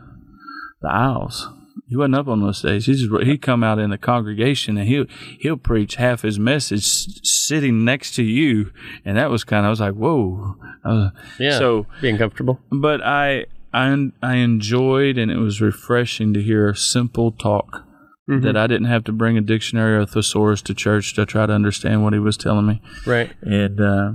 [0.81, 1.49] the aisles.
[1.89, 2.87] He wasn't up on those stages.
[2.87, 5.07] He just he'd come out in the congregation and he'll
[5.41, 8.71] he'll preach half his message sitting next to you,
[9.05, 10.57] and that was kind of I was like whoa.
[10.85, 11.11] Was,
[11.41, 11.59] Yeah.
[11.59, 12.61] So, being comfortable.
[12.71, 17.90] but I I I enjoyed and it was refreshing to hear simple talk
[18.29, 18.45] Mm-hmm.
[18.45, 21.47] that I didn't have to bring a dictionary or a thesaurus to church to try
[21.47, 23.33] to understand what he was telling me Right.
[23.43, 24.13] and uh,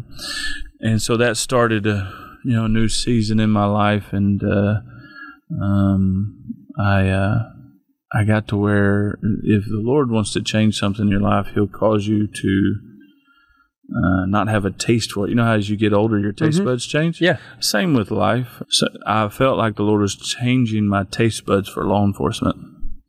[0.80, 2.14] and so that started a
[2.46, 4.76] you know a new season in my life, and uh,
[5.62, 6.36] um,
[6.80, 7.50] I uh,
[8.14, 11.68] I got to where if the Lord wants to change something in your life, He'll
[11.68, 12.76] cause you to
[13.96, 15.30] uh, not have a taste for it.
[15.30, 16.66] You know how as you get older, your taste Mhm.
[16.66, 17.20] buds change.
[17.22, 17.38] Yeah.
[17.60, 18.62] Same with life.
[18.70, 22.58] So I felt like the Lord was changing my taste buds for law enforcement.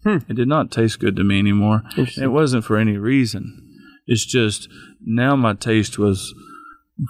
[0.06, 0.18] Hmm.
[0.28, 1.82] It did not taste good to me anymore.
[1.96, 3.60] It wasn't for any reason.
[4.06, 4.68] It's just
[5.04, 6.32] now my taste was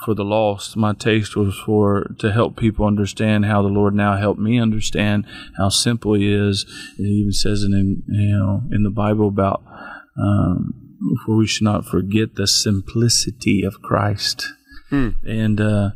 [0.03, 0.79] for the lost.
[0.79, 5.27] My taste was for to help people understand how the Lord now helped me understand
[5.59, 6.65] how simple He is.
[6.99, 9.63] It even says it in you know in the Bible about
[10.19, 10.73] um,
[11.27, 14.55] for we should not forget the simplicity of Christ.
[14.89, 15.11] Hmm.
[15.29, 15.91] And uh,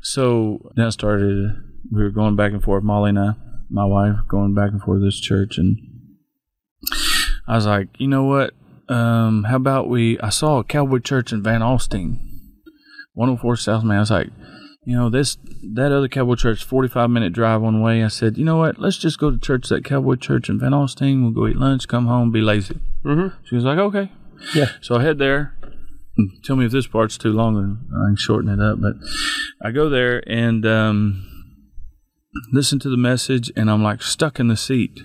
[0.00, 1.60] so that started.
[1.90, 3.32] We were going back and forth, Molly and I,
[3.68, 5.76] my wife, going back and forth to this church, and
[7.46, 8.54] I was like, you know what?
[8.88, 10.18] Um, how about we?
[10.20, 12.18] I saw a Cowboy Church in Van Alstyne,
[13.14, 13.96] 104 South Main.
[13.98, 14.28] I was like,
[14.84, 15.36] you know, this
[15.74, 18.04] that other Cowboy Church, 45 minute drive one way.
[18.04, 18.78] I said, you know what?
[18.78, 21.22] Let's just go to church, that Cowboy Church in Van Alstyne.
[21.22, 22.78] We'll go eat lunch, come home, be lazy.
[23.04, 23.36] Mm-hmm.
[23.44, 24.12] She was like, okay.
[24.54, 24.70] Yeah.
[24.80, 25.56] So I head there.
[26.44, 28.80] Tell me if this part's too long and I can shorten it up.
[28.80, 28.94] But
[29.60, 31.26] I go there and um,
[32.52, 35.00] listen to the message, and I'm like stuck in the seat.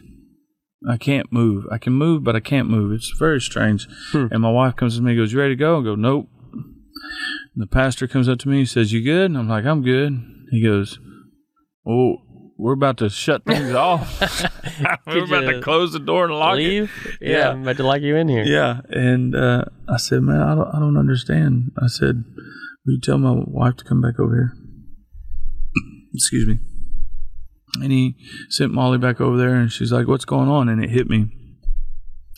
[0.90, 1.66] I can't move.
[1.72, 2.92] I can move, but I can't move.
[2.92, 3.88] It's very strange.
[4.12, 4.28] Hmm.
[4.32, 5.80] And my wife comes to me and goes, You ready to go?
[5.80, 6.28] I go, Nope.
[6.54, 9.26] And the pastor comes up to me and says, You good?
[9.26, 10.12] And I'm like, I'm good.
[10.50, 10.98] He goes,
[11.88, 12.16] Oh,
[12.58, 14.20] we're about to shut things off.
[15.08, 16.90] we're about to close the door and lock it.
[17.20, 17.50] Yeah, Yeah.
[17.50, 18.44] I'm about to lock you in here.
[18.44, 22.24] Yeah, and uh, I said, "Man, I don't, I don't understand." I said,
[22.86, 24.54] "Will you tell my wife to come back over here?"
[26.14, 26.60] Excuse me.
[27.80, 28.16] And he
[28.50, 31.30] sent Molly back over there, and she's like, "What's going on?" And it hit me.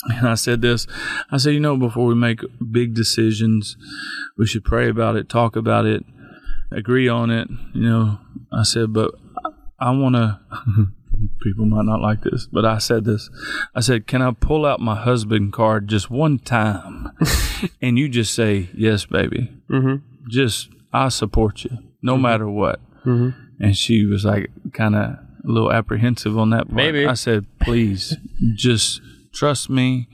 [0.05, 0.85] And I said this.
[1.31, 3.77] I said, "You know, before we make big decisions,
[4.37, 6.03] we should pray about it, talk about it,
[6.71, 8.19] agree on it." You know,
[8.51, 9.11] I said, "But
[9.79, 10.39] I want to."
[11.43, 13.29] People might not like this, but I said this.
[13.75, 17.11] I said, "Can I pull out my husband card just one time,
[17.81, 19.51] and you just say yes, baby?
[19.69, 20.27] Mm-hmm.
[20.29, 23.42] Just I support you, no matter what." Mm-hmm.
[23.63, 26.65] And she was like, kind of a little apprehensive on that.
[26.67, 26.73] Part.
[26.75, 27.05] Maybe.
[27.07, 28.17] I said, "Please,
[28.55, 29.01] just
[29.33, 30.07] trust me,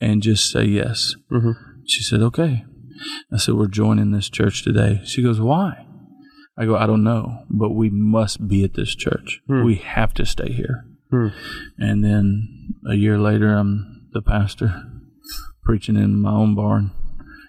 [0.00, 1.52] and just say yes." Mm-hmm.
[1.86, 2.64] She said, "Okay."
[3.32, 5.86] I said, "We're joining this church today." She goes, "Why?"
[6.58, 9.40] I go, "I don't know, but we must be at this church.
[9.48, 9.64] Hmm.
[9.64, 11.28] We have to stay here." Hmm.
[11.78, 14.84] And then a year later, I'm the pastor
[15.64, 16.90] preaching in my own barn,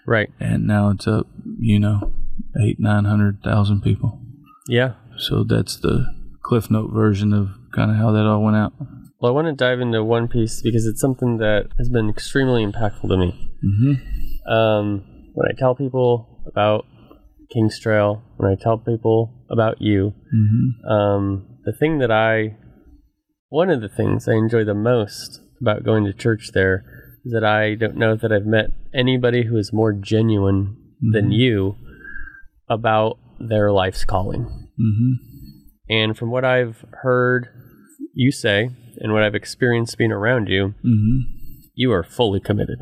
[0.06, 0.30] Right.
[0.40, 1.26] and now it's up,
[1.58, 2.12] you know,
[2.60, 4.20] eight, nine hundred thousand people.
[4.68, 4.94] Yeah.
[5.18, 6.06] So that's the
[6.42, 8.72] Cliff Note version of kind of how that all went out.
[9.20, 12.64] Well, I want to dive into one piece because it's something that has been extremely
[12.64, 13.50] impactful to me.
[13.64, 14.52] Mm-hmm.
[14.52, 15.04] Um,
[15.34, 16.84] when I tell people about
[17.52, 20.88] King's Trail, when I tell people about you, Mm-hmm.
[20.92, 22.56] um, the thing that I,
[23.48, 26.84] one of the things I enjoy the most about going to church there
[27.24, 31.34] is that I don't know that I've met anybody who is more genuine than Mhm.
[31.36, 31.76] you
[32.68, 34.65] about their life's calling.
[34.80, 35.12] Mm-hmm.
[35.88, 37.48] And from what I've heard
[38.14, 41.18] you say and what I've experienced being around you, Mm-hmm.
[41.74, 42.78] you are fully committed.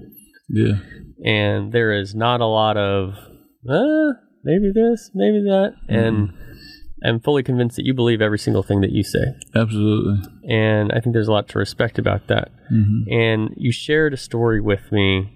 [0.48, 0.78] Yeah.
[1.24, 3.14] And there is not a lot of,
[3.68, 5.74] uh, maybe this, maybe that.
[5.88, 6.32] And
[7.04, 9.34] I'm fully convinced that you believe every single thing that you say.
[9.54, 10.22] Absolutely.
[10.48, 12.50] And I think there's a lot to respect about that.
[12.72, 13.12] Mm-hmm.
[13.12, 15.30] And you shared a story with me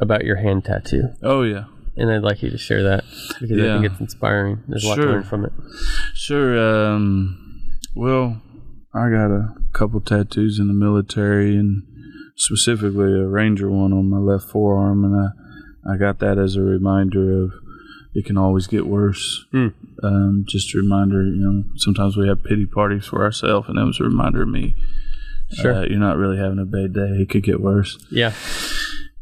[0.00, 1.08] about your hand tattoo.
[1.22, 1.64] Oh yeah.
[1.96, 3.04] And I'd like you to share that
[3.40, 4.62] because I think it's inspiring.
[4.68, 5.52] There's a lot to learn from it.
[6.14, 6.58] Sure.
[6.58, 8.42] Um, well,
[8.94, 11.82] I got a couple tattoos in the military, and
[12.36, 16.62] specifically a ranger one on my left forearm, and I, I got that as a
[16.62, 17.52] reminder of
[18.14, 19.44] it can always get worse.
[19.52, 19.68] Hmm.
[20.02, 23.84] Um, just a reminder, you know, sometimes we have pity parties for ourselves, and that
[23.84, 24.74] was a reminder of me.
[25.52, 25.74] Sure.
[25.74, 27.20] Uh, you're not really having a bad day.
[27.20, 27.98] It could get worse.
[28.10, 28.32] Yeah.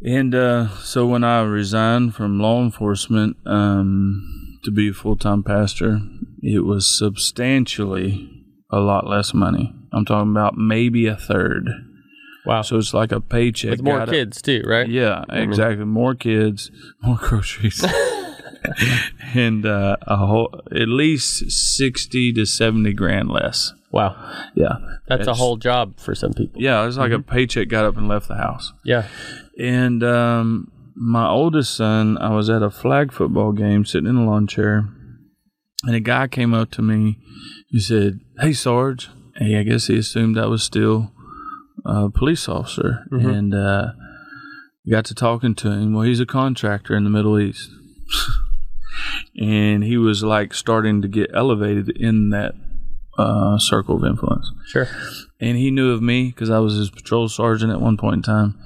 [0.03, 5.43] And uh, so when I resigned from law enforcement um, to be a full time
[5.43, 6.01] pastor,
[6.43, 8.31] it was substantially
[8.71, 9.75] a lot less money.
[9.93, 11.69] I'm talking about maybe a third.
[12.45, 12.63] Wow.
[12.63, 13.71] So it's like a paycheck.
[13.71, 14.89] With more kids too, right?
[14.89, 15.85] Yeah, exactly.
[15.85, 16.71] More kids,
[17.01, 17.83] more groceries,
[19.35, 23.73] and uh, a whole at least sixty to seventy grand less.
[23.95, 24.17] Wow.
[24.57, 24.77] Yeah,
[25.09, 26.61] That's a whole job for some people.
[26.61, 27.21] Yeah, it's like Mm-hmm.
[27.31, 28.73] a paycheck got up and left the house.
[28.85, 29.07] Yeah.
[29.59, 34.25] And um, my oldest son, I was at a flag football game sitting in a
[34.27, 34.89] lawn chair,
[35.85, 37.19] and a guy came up to me.
[37.69, 39.11] He said, Hey, Sarge.
[39.37, 41.13] Hey, I guess he assumed I was still
[41.85, 43.05] a police officer.
[43.13, 43.35] Mhm.
[43.39, 43.93] And uh,
[44.91, 45.93] got to talking to him.
[45.93, 47.71] Well, he's a contractor in the Middle East.
[49.41, 52.55] and he was like starting to get elevated in that
[53.19, 54.51] uh, circle of influence.
[54.67, 54.89] Sure.
[55.41, 58.23] And he knew of me because I was his patrol sergeant at one point in
[58.23, 58.59] time.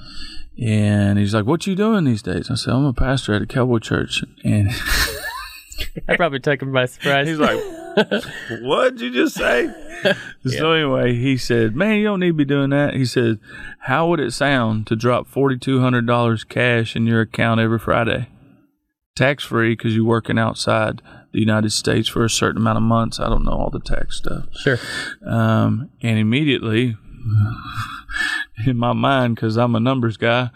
[0.60, 3.46] And he's like, "What you doing these days?" I said, "I'm a pastor at a
[3.46, 4.70] cowboy church." And
[6.08, 7.28] I probably took him by surprise.
[7.28, 7.60] he's like,
[8.62, 9.72] "What'd you just say?"
[10.46, 13.40] So anyway, he said, "Man, you don't need to be doing that." He said,
[13.80, 17.80] "How would it sound to drop forty two hundred dollars cash in your account every
[17.80, 18.28] Friday,
[19.16, 23.20] tax free because you're working outside the United States for a certain amount of months?
[23.20, 24.78] I don't know all the tax stuff." sure.
[25.26, 26.96] Um, and immediately,
[28.66, 30.50] in my mind, because I'm a numbers guy,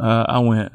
[0.00, 0.72] uh, I went,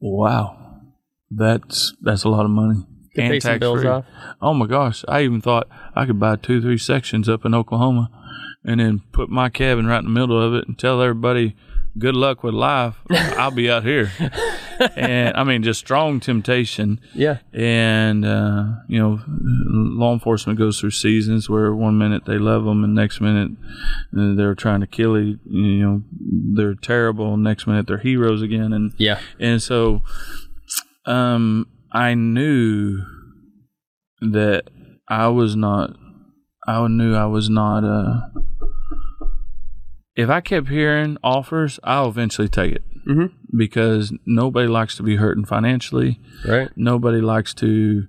[0.00, 0.82] "Wow,
[1.30, 4.04] that's that's a lot of money." Could some bills off.
[4.40, 5.04] Oh my gosh!
[5.08, 8.08] I even thought I could buy two, three sections up in Oklahoma,
[8.64, 11.56] and then put my cabin right in the middle of it, and tell everybody,
[11.98, 12.96] "Good luck with life.
[13.10, 14.10] I'll be out here."
[14.96, 17.38] and I mean, just strong temptation Yeah.
[17.52, 22.82] and uh, you know law enforcement goes through seasons where one minute they love them
[22.84, 23.50] and next minute
[24.16, 26.02] uh, they're trying to kill you you know
[26.56, 29.20] they're terrible next minute they're heroes again and Yeah.
[29.38, 30.02] and so
[31.04, 33.02] um i knew
[34.22, 34.64] that
[35.08, 35.90] i was not
[36.66, 38.20] i knew i was not uh
[40.22, 43.56] if i kept hearing offers i'll eventually take it Mm-hmm.
[43.56, 46.68] because nobody likes to be hurting financially Right.
[46.76, 48.06] nobody likes to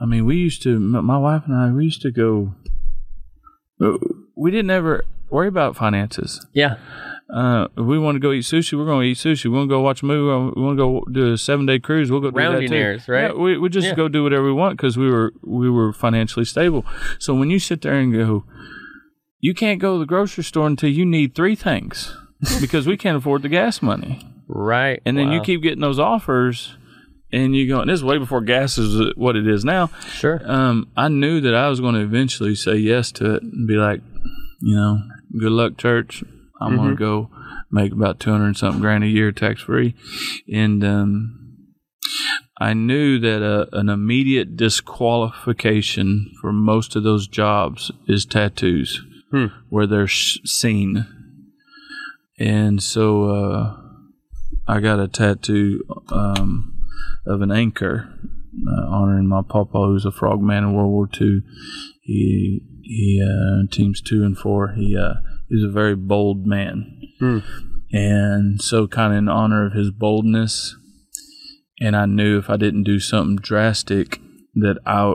[0.00, 2.54] i mean we used to my wife and i we used to go
[4.36, 6.76] we didn't ever worry about finances Yeah.
[7.32, 9.44] uh, if we want to go eat sushi, we're going to eat sushi.
[9.44, 10.52] We want to go watch a movie.
[10.56, 12.10] We want to go do a seven day cruise.
[12.10, 12.82] We'll go do Rounding that too.
[12.82, 13.30] errors, right?
[13.30, 13.94] Yeah, we we just Yeah.
[13.94, 16.86] go do whatever we want because we were we were financially stable.
[17.18, 18.44] So when you sit there and go,
[19.40, 22.16] you can't go to the grocery store until you need three things
[22.60, 24.20] because we can't afford the gas money.
[24.48, 25.02] Right.
[25.04, 26.76] And then you keep getting those offers,
[27.30, 27.80] and you go.
[27.80, 29.88] And this is way before gas is what it is now.
[30.08, 30.40] Sure.
[30.44, 33.74] Um, I knew that I was going to eventually say yes to it and be
[33.74, 34.00] like,
[34.60, 35.00] you know,
[35.38, 36.24] good luck, church.
[36.60, 37.30] I'm going to go
[37.70, 39.94] make about two hundred and something grand a year tax free,
[40.52, 41.38] and um,
[42.60, 49.46] I knew that a, an immediate disqualification for most of those jobs is tattoos, Hmm.
[49.68, 51.06] where they're sh- seen,
[52.38, 53.76] and so uh,
[54.66, 56.80] I got a tattoo um,
[57.26, 58.08] of an anchor
[58.66, 61.42] uh, honoring my papa, who's a frogman in World War II.
[62.02, 64.72] He he uh, teams two and four.
[64.74, 65.14] He uh,
[65.48, 67.38] he's a very bold man, Hmm.
[67.92, 70.74] and so kind of in honor of his boldness.
[71.80, 74.20] And I knew if I didn't do something drastic,
[74.54, 75.14] that I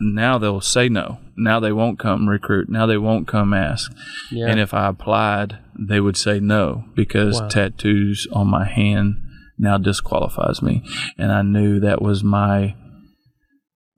[0.00, 1.18] now they'll say no.
[1.36, 2.68] Now they won't come recruit.
[2.68, 3.92] Now they won't come ask.
[4.30, 4.48] Yeah.
[4.48, 7.48] And if I applied, they would say no because Wow.
[7.48, 9.16] tattoos on my hand
[9.58, 10.82] now disqualifies me.
[11.18, 12.74] And I knew that was my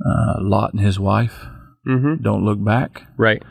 [0.04, 1.46] uh, Lot and his wife.
[1.86, 2.22] mm-hmm.
[2.22, 3.02] Don't look back.
[3.16, 3.42] Right.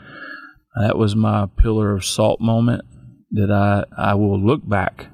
[0.80, 2.84] That was my pillar of salt moment
[3.30, 5.06] that I, I will look back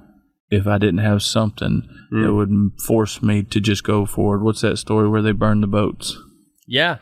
[0.51, 2.25] if I didn't have something Mm.
[2.27, 2.51] that would
[2.85, 4.43] force me to just go forward.
[4.43, 6.19] What's that story where they burned the boats?
[6.67, 6.97] Yeah.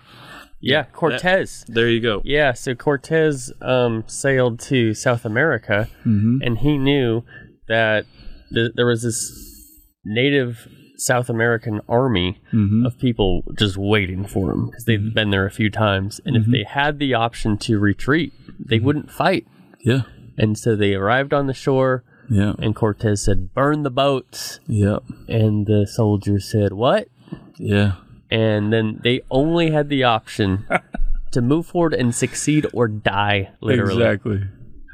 [0.61, 0.84] Yeah.
[0.92, 1.64] Cortez.
[1.68, 2.20] There you go.
[2.24, 2.52] Yeah.
[2.52, 7.22] So Cortez um, sailed to South America, hmm and he knew
[7.68, 8.06] that
[8.52, 9.32] th- there was this
[10.04, 15.46] native South American army hmm of people just waiting for him because they'd been there
[15.46, 19.46] a few times, and if they had the option to retreat, they wouldn't fight.
[19.80, 20.02] Yeah.
[20.36, 22.54] And so they arrived on the shore, Yeah.
[22.59, 24.98] and Cortez said, "Burn the boats." Yeah.
[25.28, 27.06] And the soldiers said, "What?"
[27.59, 27.92] Yeah.
[28.30, 30.66] And then they only had the option
[31.32, 33.50] to move forward and succeed or die.
[33.60, 34.42] Literally, Exactly.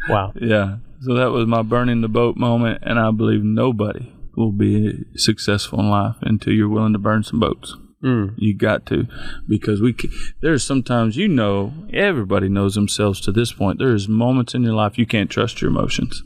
[0.08, 0.32] wow.
[0.36, 0.76] Yeah.
[1.00, 5.80] So that was my burning the boat moment, and I believe nobody will be successful
[5.80, 7.76] in life until you're willing to burn some boats.
[8.02, 8.34] Mm.
[8.36, 9.06] You got to,
[9.48, 9.94] because we
[10.42, 13.78] there's sometimes you know everybody knows themselves to this point.
[13.78, 16.22] There's moments in your life you can't trust your emotions.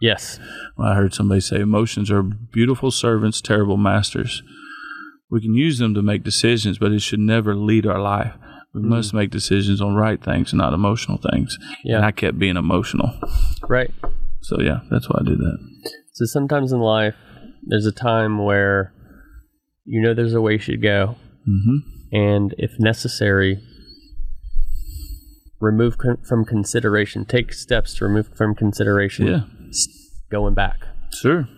[0.00, 0.40] Yes.
[0.78, 4.42] I heard somebody say emotions are beautiful servants, terrible masters.
[5.32, 8.34] We can use them to make decisions, but it should never lead our life.
[8.74, 11.58] We must make decisions on right things, not emotional things.
[11.84, 11.96] Yeah.
[11.96, 13.18] And I kept being emotional.
[13.66, 13.90] Right.
[14.42, 15.58] So yeah, that's why I did that.
[16.12, 17.14] So sometimes in life,
[17.62, 18.92] there's a time where
[19.84, 21.16] you know there's a way you should go,
[21.46, 21.78] hmm
[22.12, 23.58] and if necessary,
[25.60, 27.24] remove con- from consideration.
[27.24, 29.26] Take steps to remove from consideration.
[29.26, 29.40] Yeah,
[30.30, 30.80] going back.
[31.14, 31.48] sure.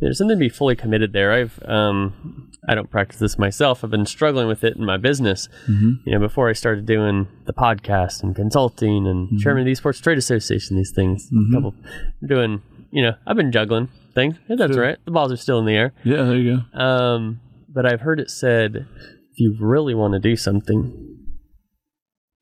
[0.00, 1.32] There's something to be fully committed there.
[1.32, 3.82] I've um, I don't practice this myself.
[3.82, 5.48] I've been struggling with it in my business.
[5.66, 9.72] hmm You know, before I started doing the podcast and consulting and chairman of the
[9.72, 11.28] Esports Trade Association, these things.
[11.32, 11.52] Mhm.
[11.52, 11.74] Couple
[12.26, 12.62] doing.
[12.90, 14.36] You know, I've been juggling things.
[14.48, 14.82] Yeah, that's Sure.
[14.82, 14.96] right.
[15.04, 15.92] The balls are still in the air.
[16.04, 16.78] Yeah, there you go.
[16.80, 18.86] Um, but I've heard it said,
[19.32, 20.92] if you really want to do something,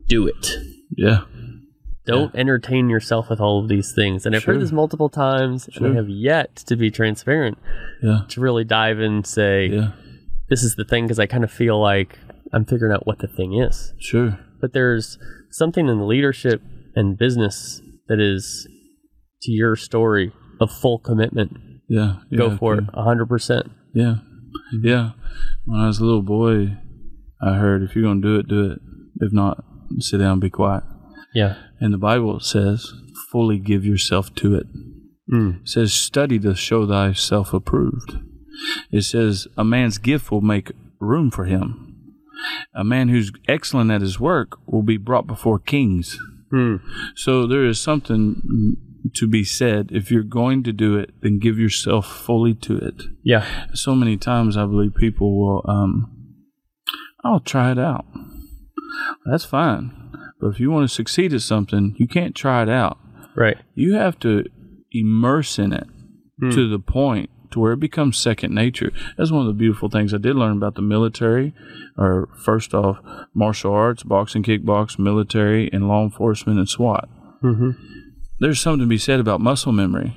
[0.09, 0.57] do it.
[0.97, 1.23] Yeah,
[2.07, 4.25] Don't entertain yourself with all of these things.
[4.27, 4.55] And I've Sure.
[4.55, 7.59] heard this multiple times, and I have yet to be transparent
[8.03, 8.21] Yeah.
[8.29, 9.93] to really dive in and say, Yeah.
[10.49, 12.19] this is the thing, because I kind of feel like
[12.53, 13.93] I'm figuring out what the thing is.
[13.99, 14.39] Sure.
[14.61, 15.19] But there's
[15.51, 16.63] something in leadership
[16.95, 18.67] and business that is
[19.43, 21.57] to your story of full commitment.
[21.89, 22.17] Yeah.
[22.31, 22.85] yeah Go for okay.
[22.87, 23.71] it, 100%.
[23.95, 24.17] Yeah.
[24.73, 25.11] Yeah.
[25.65, 26.77] When I was a little boy,
[27.43, 28.79] I heard if you're going to do it, do it.
[29.21, 29.65] If not,
[29.99, 30.85] sit down and be quiet.
[31.35, 31.57] Yeah.
[31.81, 32.93] And the Bible says,
[33.31, 34.66] fully give yourself to it.
[35.33, 35.62] Mm.
[35.62, 38.18] It says, study to show thyself approved.
[38.91, 41.83] It says, a man's gift will make room for him.
[42.74, 46.18] A man who's excellent at his work will be brought before kings.
[46.53, 46.81] Mm.
[47.14, 48.77] So there is something
[49.14, 49.91] to be said.
[49.93, 53.03] If you're going to do it, then give yourself fully to it.
[53.22, 53.47] Yeah.
[53.74, 56.12] So many times I believe people will, um,
[57.24, 58.07] I'll try it out.
[59.24, 60.06] That's fine.
[60.41, 62.99] But if you want to succeed at something, you can't try it out.
[63.34, 63.57] Right.
[63.74, 64.45] You have to
[64.93, 65.87] immerse in it
[66.41, 66.51] Hmm.
[66.51, 68.93] to the point to where it becomes second nature.
[69.16, 71.55] That's one of the beautiful things I did learn about the military,
[71.97, 72.99] or first off,
[73.34, 77.09] martial arts, boxing, kickbox, military, and law enforcement and SWAT.
[77.43, 77.70] Mm-hmm.
[78.41, 80.14] There's something to be said about muscle memory.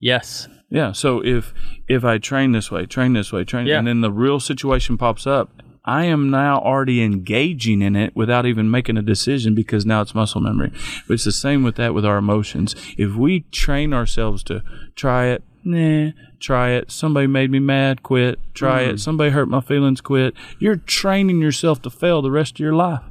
[0.00, 0.48] Yes.
[0.70, 0.92] Yeah.
[0.92, 1.52] So if
[1.88, 3.78] if I train this way, train this way, train, Yeah.
[3.78, 5.50] and then the real situation pops up,
[5.84, 10.14] I am now already engaging in it without even making a decision because now it's
[10.14, 10.72] muscle memory.
[11.06, 12.74] But it's the same with that with our emotions.
[12.96, 14.62] If we train ourselves to
[14.96, 16.90] try it, nah, try it.
[16.90, 18.38] Somebody made me mad, quit.
[18.54, 18.98] Try it.
[18.98, 20.34] Somebody hurt my feelings, quit.
[20.58, 23.02] You're training yourself to fail the rest of your life.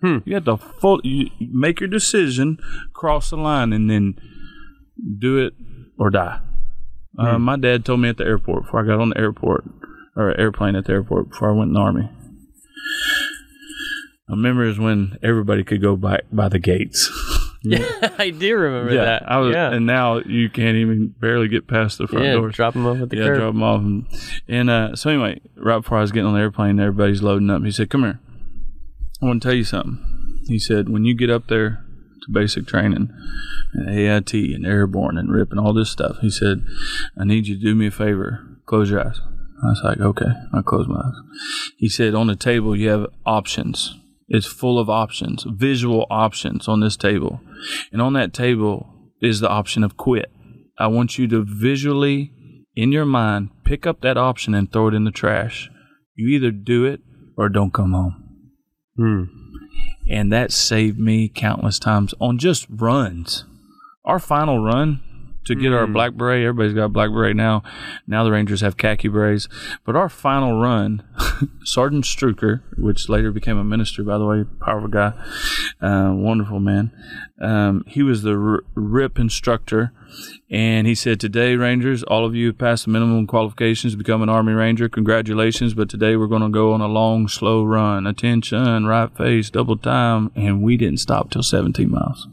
[0.00, 0.18] Hmm.
[0.24, 2.58] You have to full, you make your decision,
[2.92, 4.18] cross the line, and then
[5.18, 5.54] do it
[5.96, 6.40] or die.
[7.18, 9.64] Uh, my dad told me at the airport before I got on the airport
[10.16, 12.10] or airplane at the airport before I went in the army.
[14.28, 17.10] I remember is when everybody could go by by the gates.
[17.62, 17.86] yeah,
[18.18, 19.30] I do remember that.
[19.30, 19.70] I was, yeah.
[19.70, 22.32] and now you can't even barely get past the front yeah.
[22.32, 22.56] doors.
[22.56, 23.38] Drop them off at the yeah, curb.
[23.38, 23.80] drop them off.
[23.80, 24.06] And,
[24.48, 27.62] and uh, so anyway, right before I was getting on the airplane, everybody's loading up.
[27.62, 28.20] He said, "Come here,
[29.22, 31.84] I want to tell you something." He said, "When you get up there
[32.22, 33.10] to basic training,
[33.74, 36.64] and AIT and airborne and RIP and all this stuff," he said,
[37.16, 38.44] "I need you to do me a favor.
[38.66, 39.20] Close your eyes."
[39.62, 41.14] I was like, "Okay." I closed my eyes.
[41.76, 43.98] He said, "On the table, you have options."
[44.28, 47.40] It's full of options, visual options on this table.
[47.92, 50.30] And on that table is the option of quit.
[50.78, 52.32] I want you to visually,
[52.74, 55.70] in your mind, pick up that option and throw it in the trash.
[56.16, 57.00] You either do it
[57.36, 58.22] or don't come home.
[58.96, 59.22] Hmm.
[60.08, 63.44] And that saved me countless times on just runs.
[64.04, 65.00] Our final run
[65.46, 67.62] to get our black beret, everybody's got black beret now.
[68.06, 69.48] Now the Rangers have khaki berets.
[69.84, 71.02] But our final run,
[71.64, 75.12] Sergeant Struker, which later became a minister, by the way, powerful guy,
[75.80, 76.92] uh, wonderful man.
[77.40, 79.92] Um, he was the R- RIP instructor,
[80.50, 84.22] and he said, "Today, Rangers, all of you have passed the minimum qualifications to become
[84.22, 84.88] an Army Ranger.
[84.88, 85.74] Congratulations!
[85.74, 88.06] But today we're going to go on a long, slow run.
[88.06, 92.26] Attention, right face, double time, and we didn't stop till 17 miles.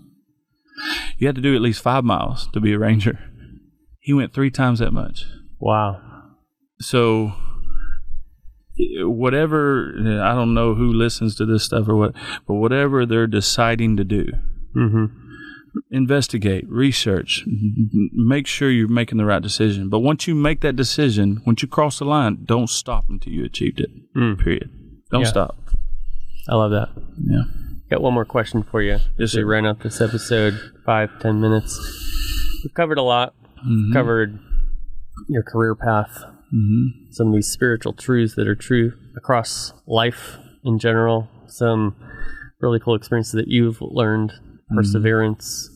[1.18, 3.20] You had to do at least five miles to be a Ranger.
[4.00, 5.26] He went three times that much.
[5.60, 6.02] Wow.
[6.80, 7.34] So."
[9.02, 12.16] Whatever I don't know who listens to this stuff or what,
[12.48, 14.26] but whatever they're deciding to do,
[14.74, 15.06] hmm
[15.92, 17.44] investigate, research,
[18.14, 19.90] make sure you're making the right decision.
[19.90, 23.44] But once you make that decision, once you cross the line, don't stop until you
[23.46, 23.90] achieved it.
[24.16, 24.40] Mm.
[24.40, 24.70] Period.
[25.12, 25.28] Don't Yeah.
[25.28, 25.58] stop.
[26.48, 26.90] I love that.
[27.24, 27.44] Yeah.
[27.94, 28.98] Got one more question for you.
[29.20, 31.78] Yes, we ran out this episode five, ten minutes.
[32.64, 33.36] We've covered a lot.
[33.64, 33.94] Mhm.
[33.94, 34.40] Covered
[35.30, 37.14] your career path, Mhm.
[37.14, 41.94] some of these spiritual truths that are true across life in general, some
[42.62, 44.34] really cool experiences that you've learned,
[44.74, 45.70] perseverance,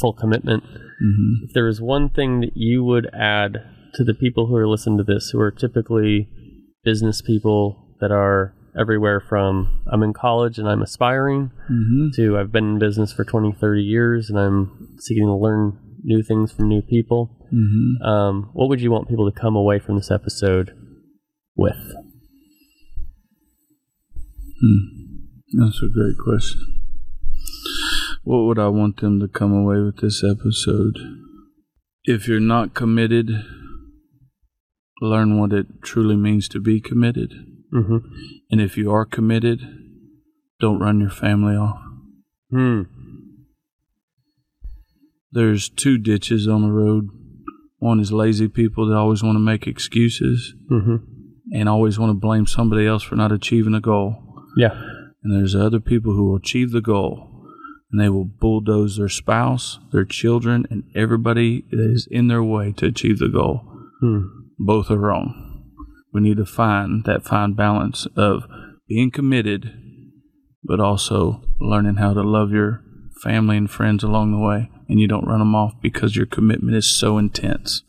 [0.00, 0.62] full commitment.
[0.62, 1.48] Mhm.
[1.48, 3.60] If there is one thing that you would add
[3.94, 6.28] to the people who are listening to this, who are typically
[6.84, 12.12] business people that are everywhere from I'm in college and I'm aspiring Mhm.
[12.16, 16.22] to I've been in business for 20, 30 years and I'm seeking to learn new
[16.22, 17.30] things from new people.
[17.52, 18.00] Mhm.
[18.06, 20.72] Um, what would you want people to come away from this episode
[21.56, 21.76] with?
[25.52, 26.60] That's a great question.
[28.24, 30.98] What would I want them to come away with this episode?
[32.04, 33.30] If you're not committed,
[35.00, 37.34] learn what it truly means to be committed.
[37.74, 37.96] Mm-hmm.
[38.50, 39.60] And if you are committed,
[40.60, 41.78] don't run your family off.
[42.50, 42.82] Hmm.
[45.32, 47.08] There's two ditches on the road.
[47.78, 50.96] One is lazy people that always want to make excuses Mm-hmm.
[51.52, 54.16] and always want to blame somebody else for not achieving a goal.
[54.56, 54.70] Yeah.
[55.22, 57.30] And there's other people who will achieve the goal
[57.90, 62.72] and they will bulldoze their spouse, their children, and everybody that is in their way
[62.72, 63.60] to achieve the goal.
[64.00, 64.26] Hmm.
[64.58, 65.43] Both are wrong.
[66.14, 68.44] We need to find that fine balance of
[68.88, 69.72] being committed,
[70.62, 72.82] but also learning how to love your
[73.22, 76.76] family and friends along the way, and you don't run them off because your commitment
[76.76, 77.82] is so intense.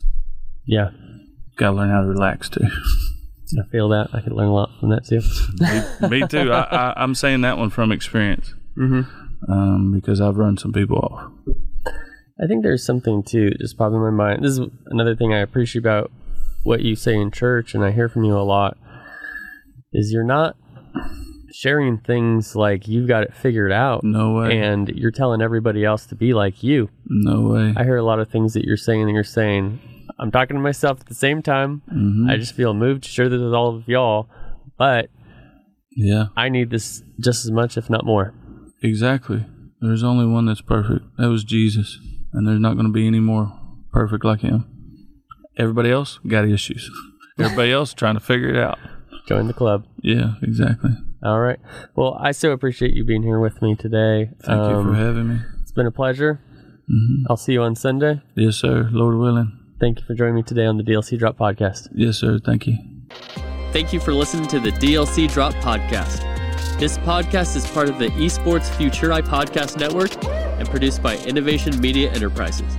[0.66, 0.90] Yeah.
[1.56, 2.66] Got to learn how to relax too.
[3.58, 4.08] I feel that.
[4.12, 5.22] I could learn a lot from that too.
[6.08, 6.52] me, me, too.
[6.52, 9.52] I, I'm saying that one from experience mm-hmm.
[9.52, 11.30] um, because I've run some people off.
[12.42, 14.44] I think there's something too just popping in my mind.
[14.44, 16.10] This is another thing I appreciate about
[16.66, 18.76] what you say in church, and I hear from you a lot.
[19.92, 20.56] Is you're not
[21.52, 24.04] sharing things like you've got it figured out.
[24.04, 24.58] No way.
[24.60, 26.90] And you're telling everybody else to be like you.
[27.06, 27.72] No way.
[27.76, 29.80] I hear a lot of things that you're saying, and you're saying,
[30.18, 31.82] I'm talking to myself at the same time.
[31.90, 32.30] Mhm.
[32.30, 34.28] I just feel moved to share this with all of y'all,
[34.76, 35.08] but
[35.96, 38.34] yeah, I need this just as much, if not more.
[38.82, 39.44] exactly.
[39.80, 41.04] There's only one that's perfect.
[41.16, 41.98] That was Jesus,
[42.32, 43.52] and there's not going to be any more
[43.92, 44.64] perfect like him.
[45.56, 46.90] Everybody else got issues.
[47.38, 48.78] Everybody else trying to figure it out.
[49.26, 49.86] Join the club.
[50.02, 50.90] Yeah, exactly.
[51.22, 51.58] All right.
[51.94, 54.30] Well, I so appreciate you being here with me today.
[54.42, 55.38] Thank you Um, for having me.
[55.62, 56.40] It's been a pleasure.
[56.88, 58.22] hmm I'll see you on Sunday.
[58.34, 58.88] Yes, sir.
[58.92, 59.58] Lord willing.
[59.80, 61.88] Thank you for joining me today on the DLC Drop Podcast.
[61.94, 62.38] Yes, sir.
[62.38, 62.76] Thank you.
[63.72, 66.22] Thank you for listening to the DLC Drop Podcast.
[66.78, 70.12] This podcast is part of the Esports Futuri Podcast Network
[70.58, 72.72] and produced by Innovation Media Enterprises.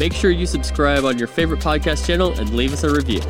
[0.00, 3.20] Make sure you subscribe on your favorite podcast channel and leave us a review.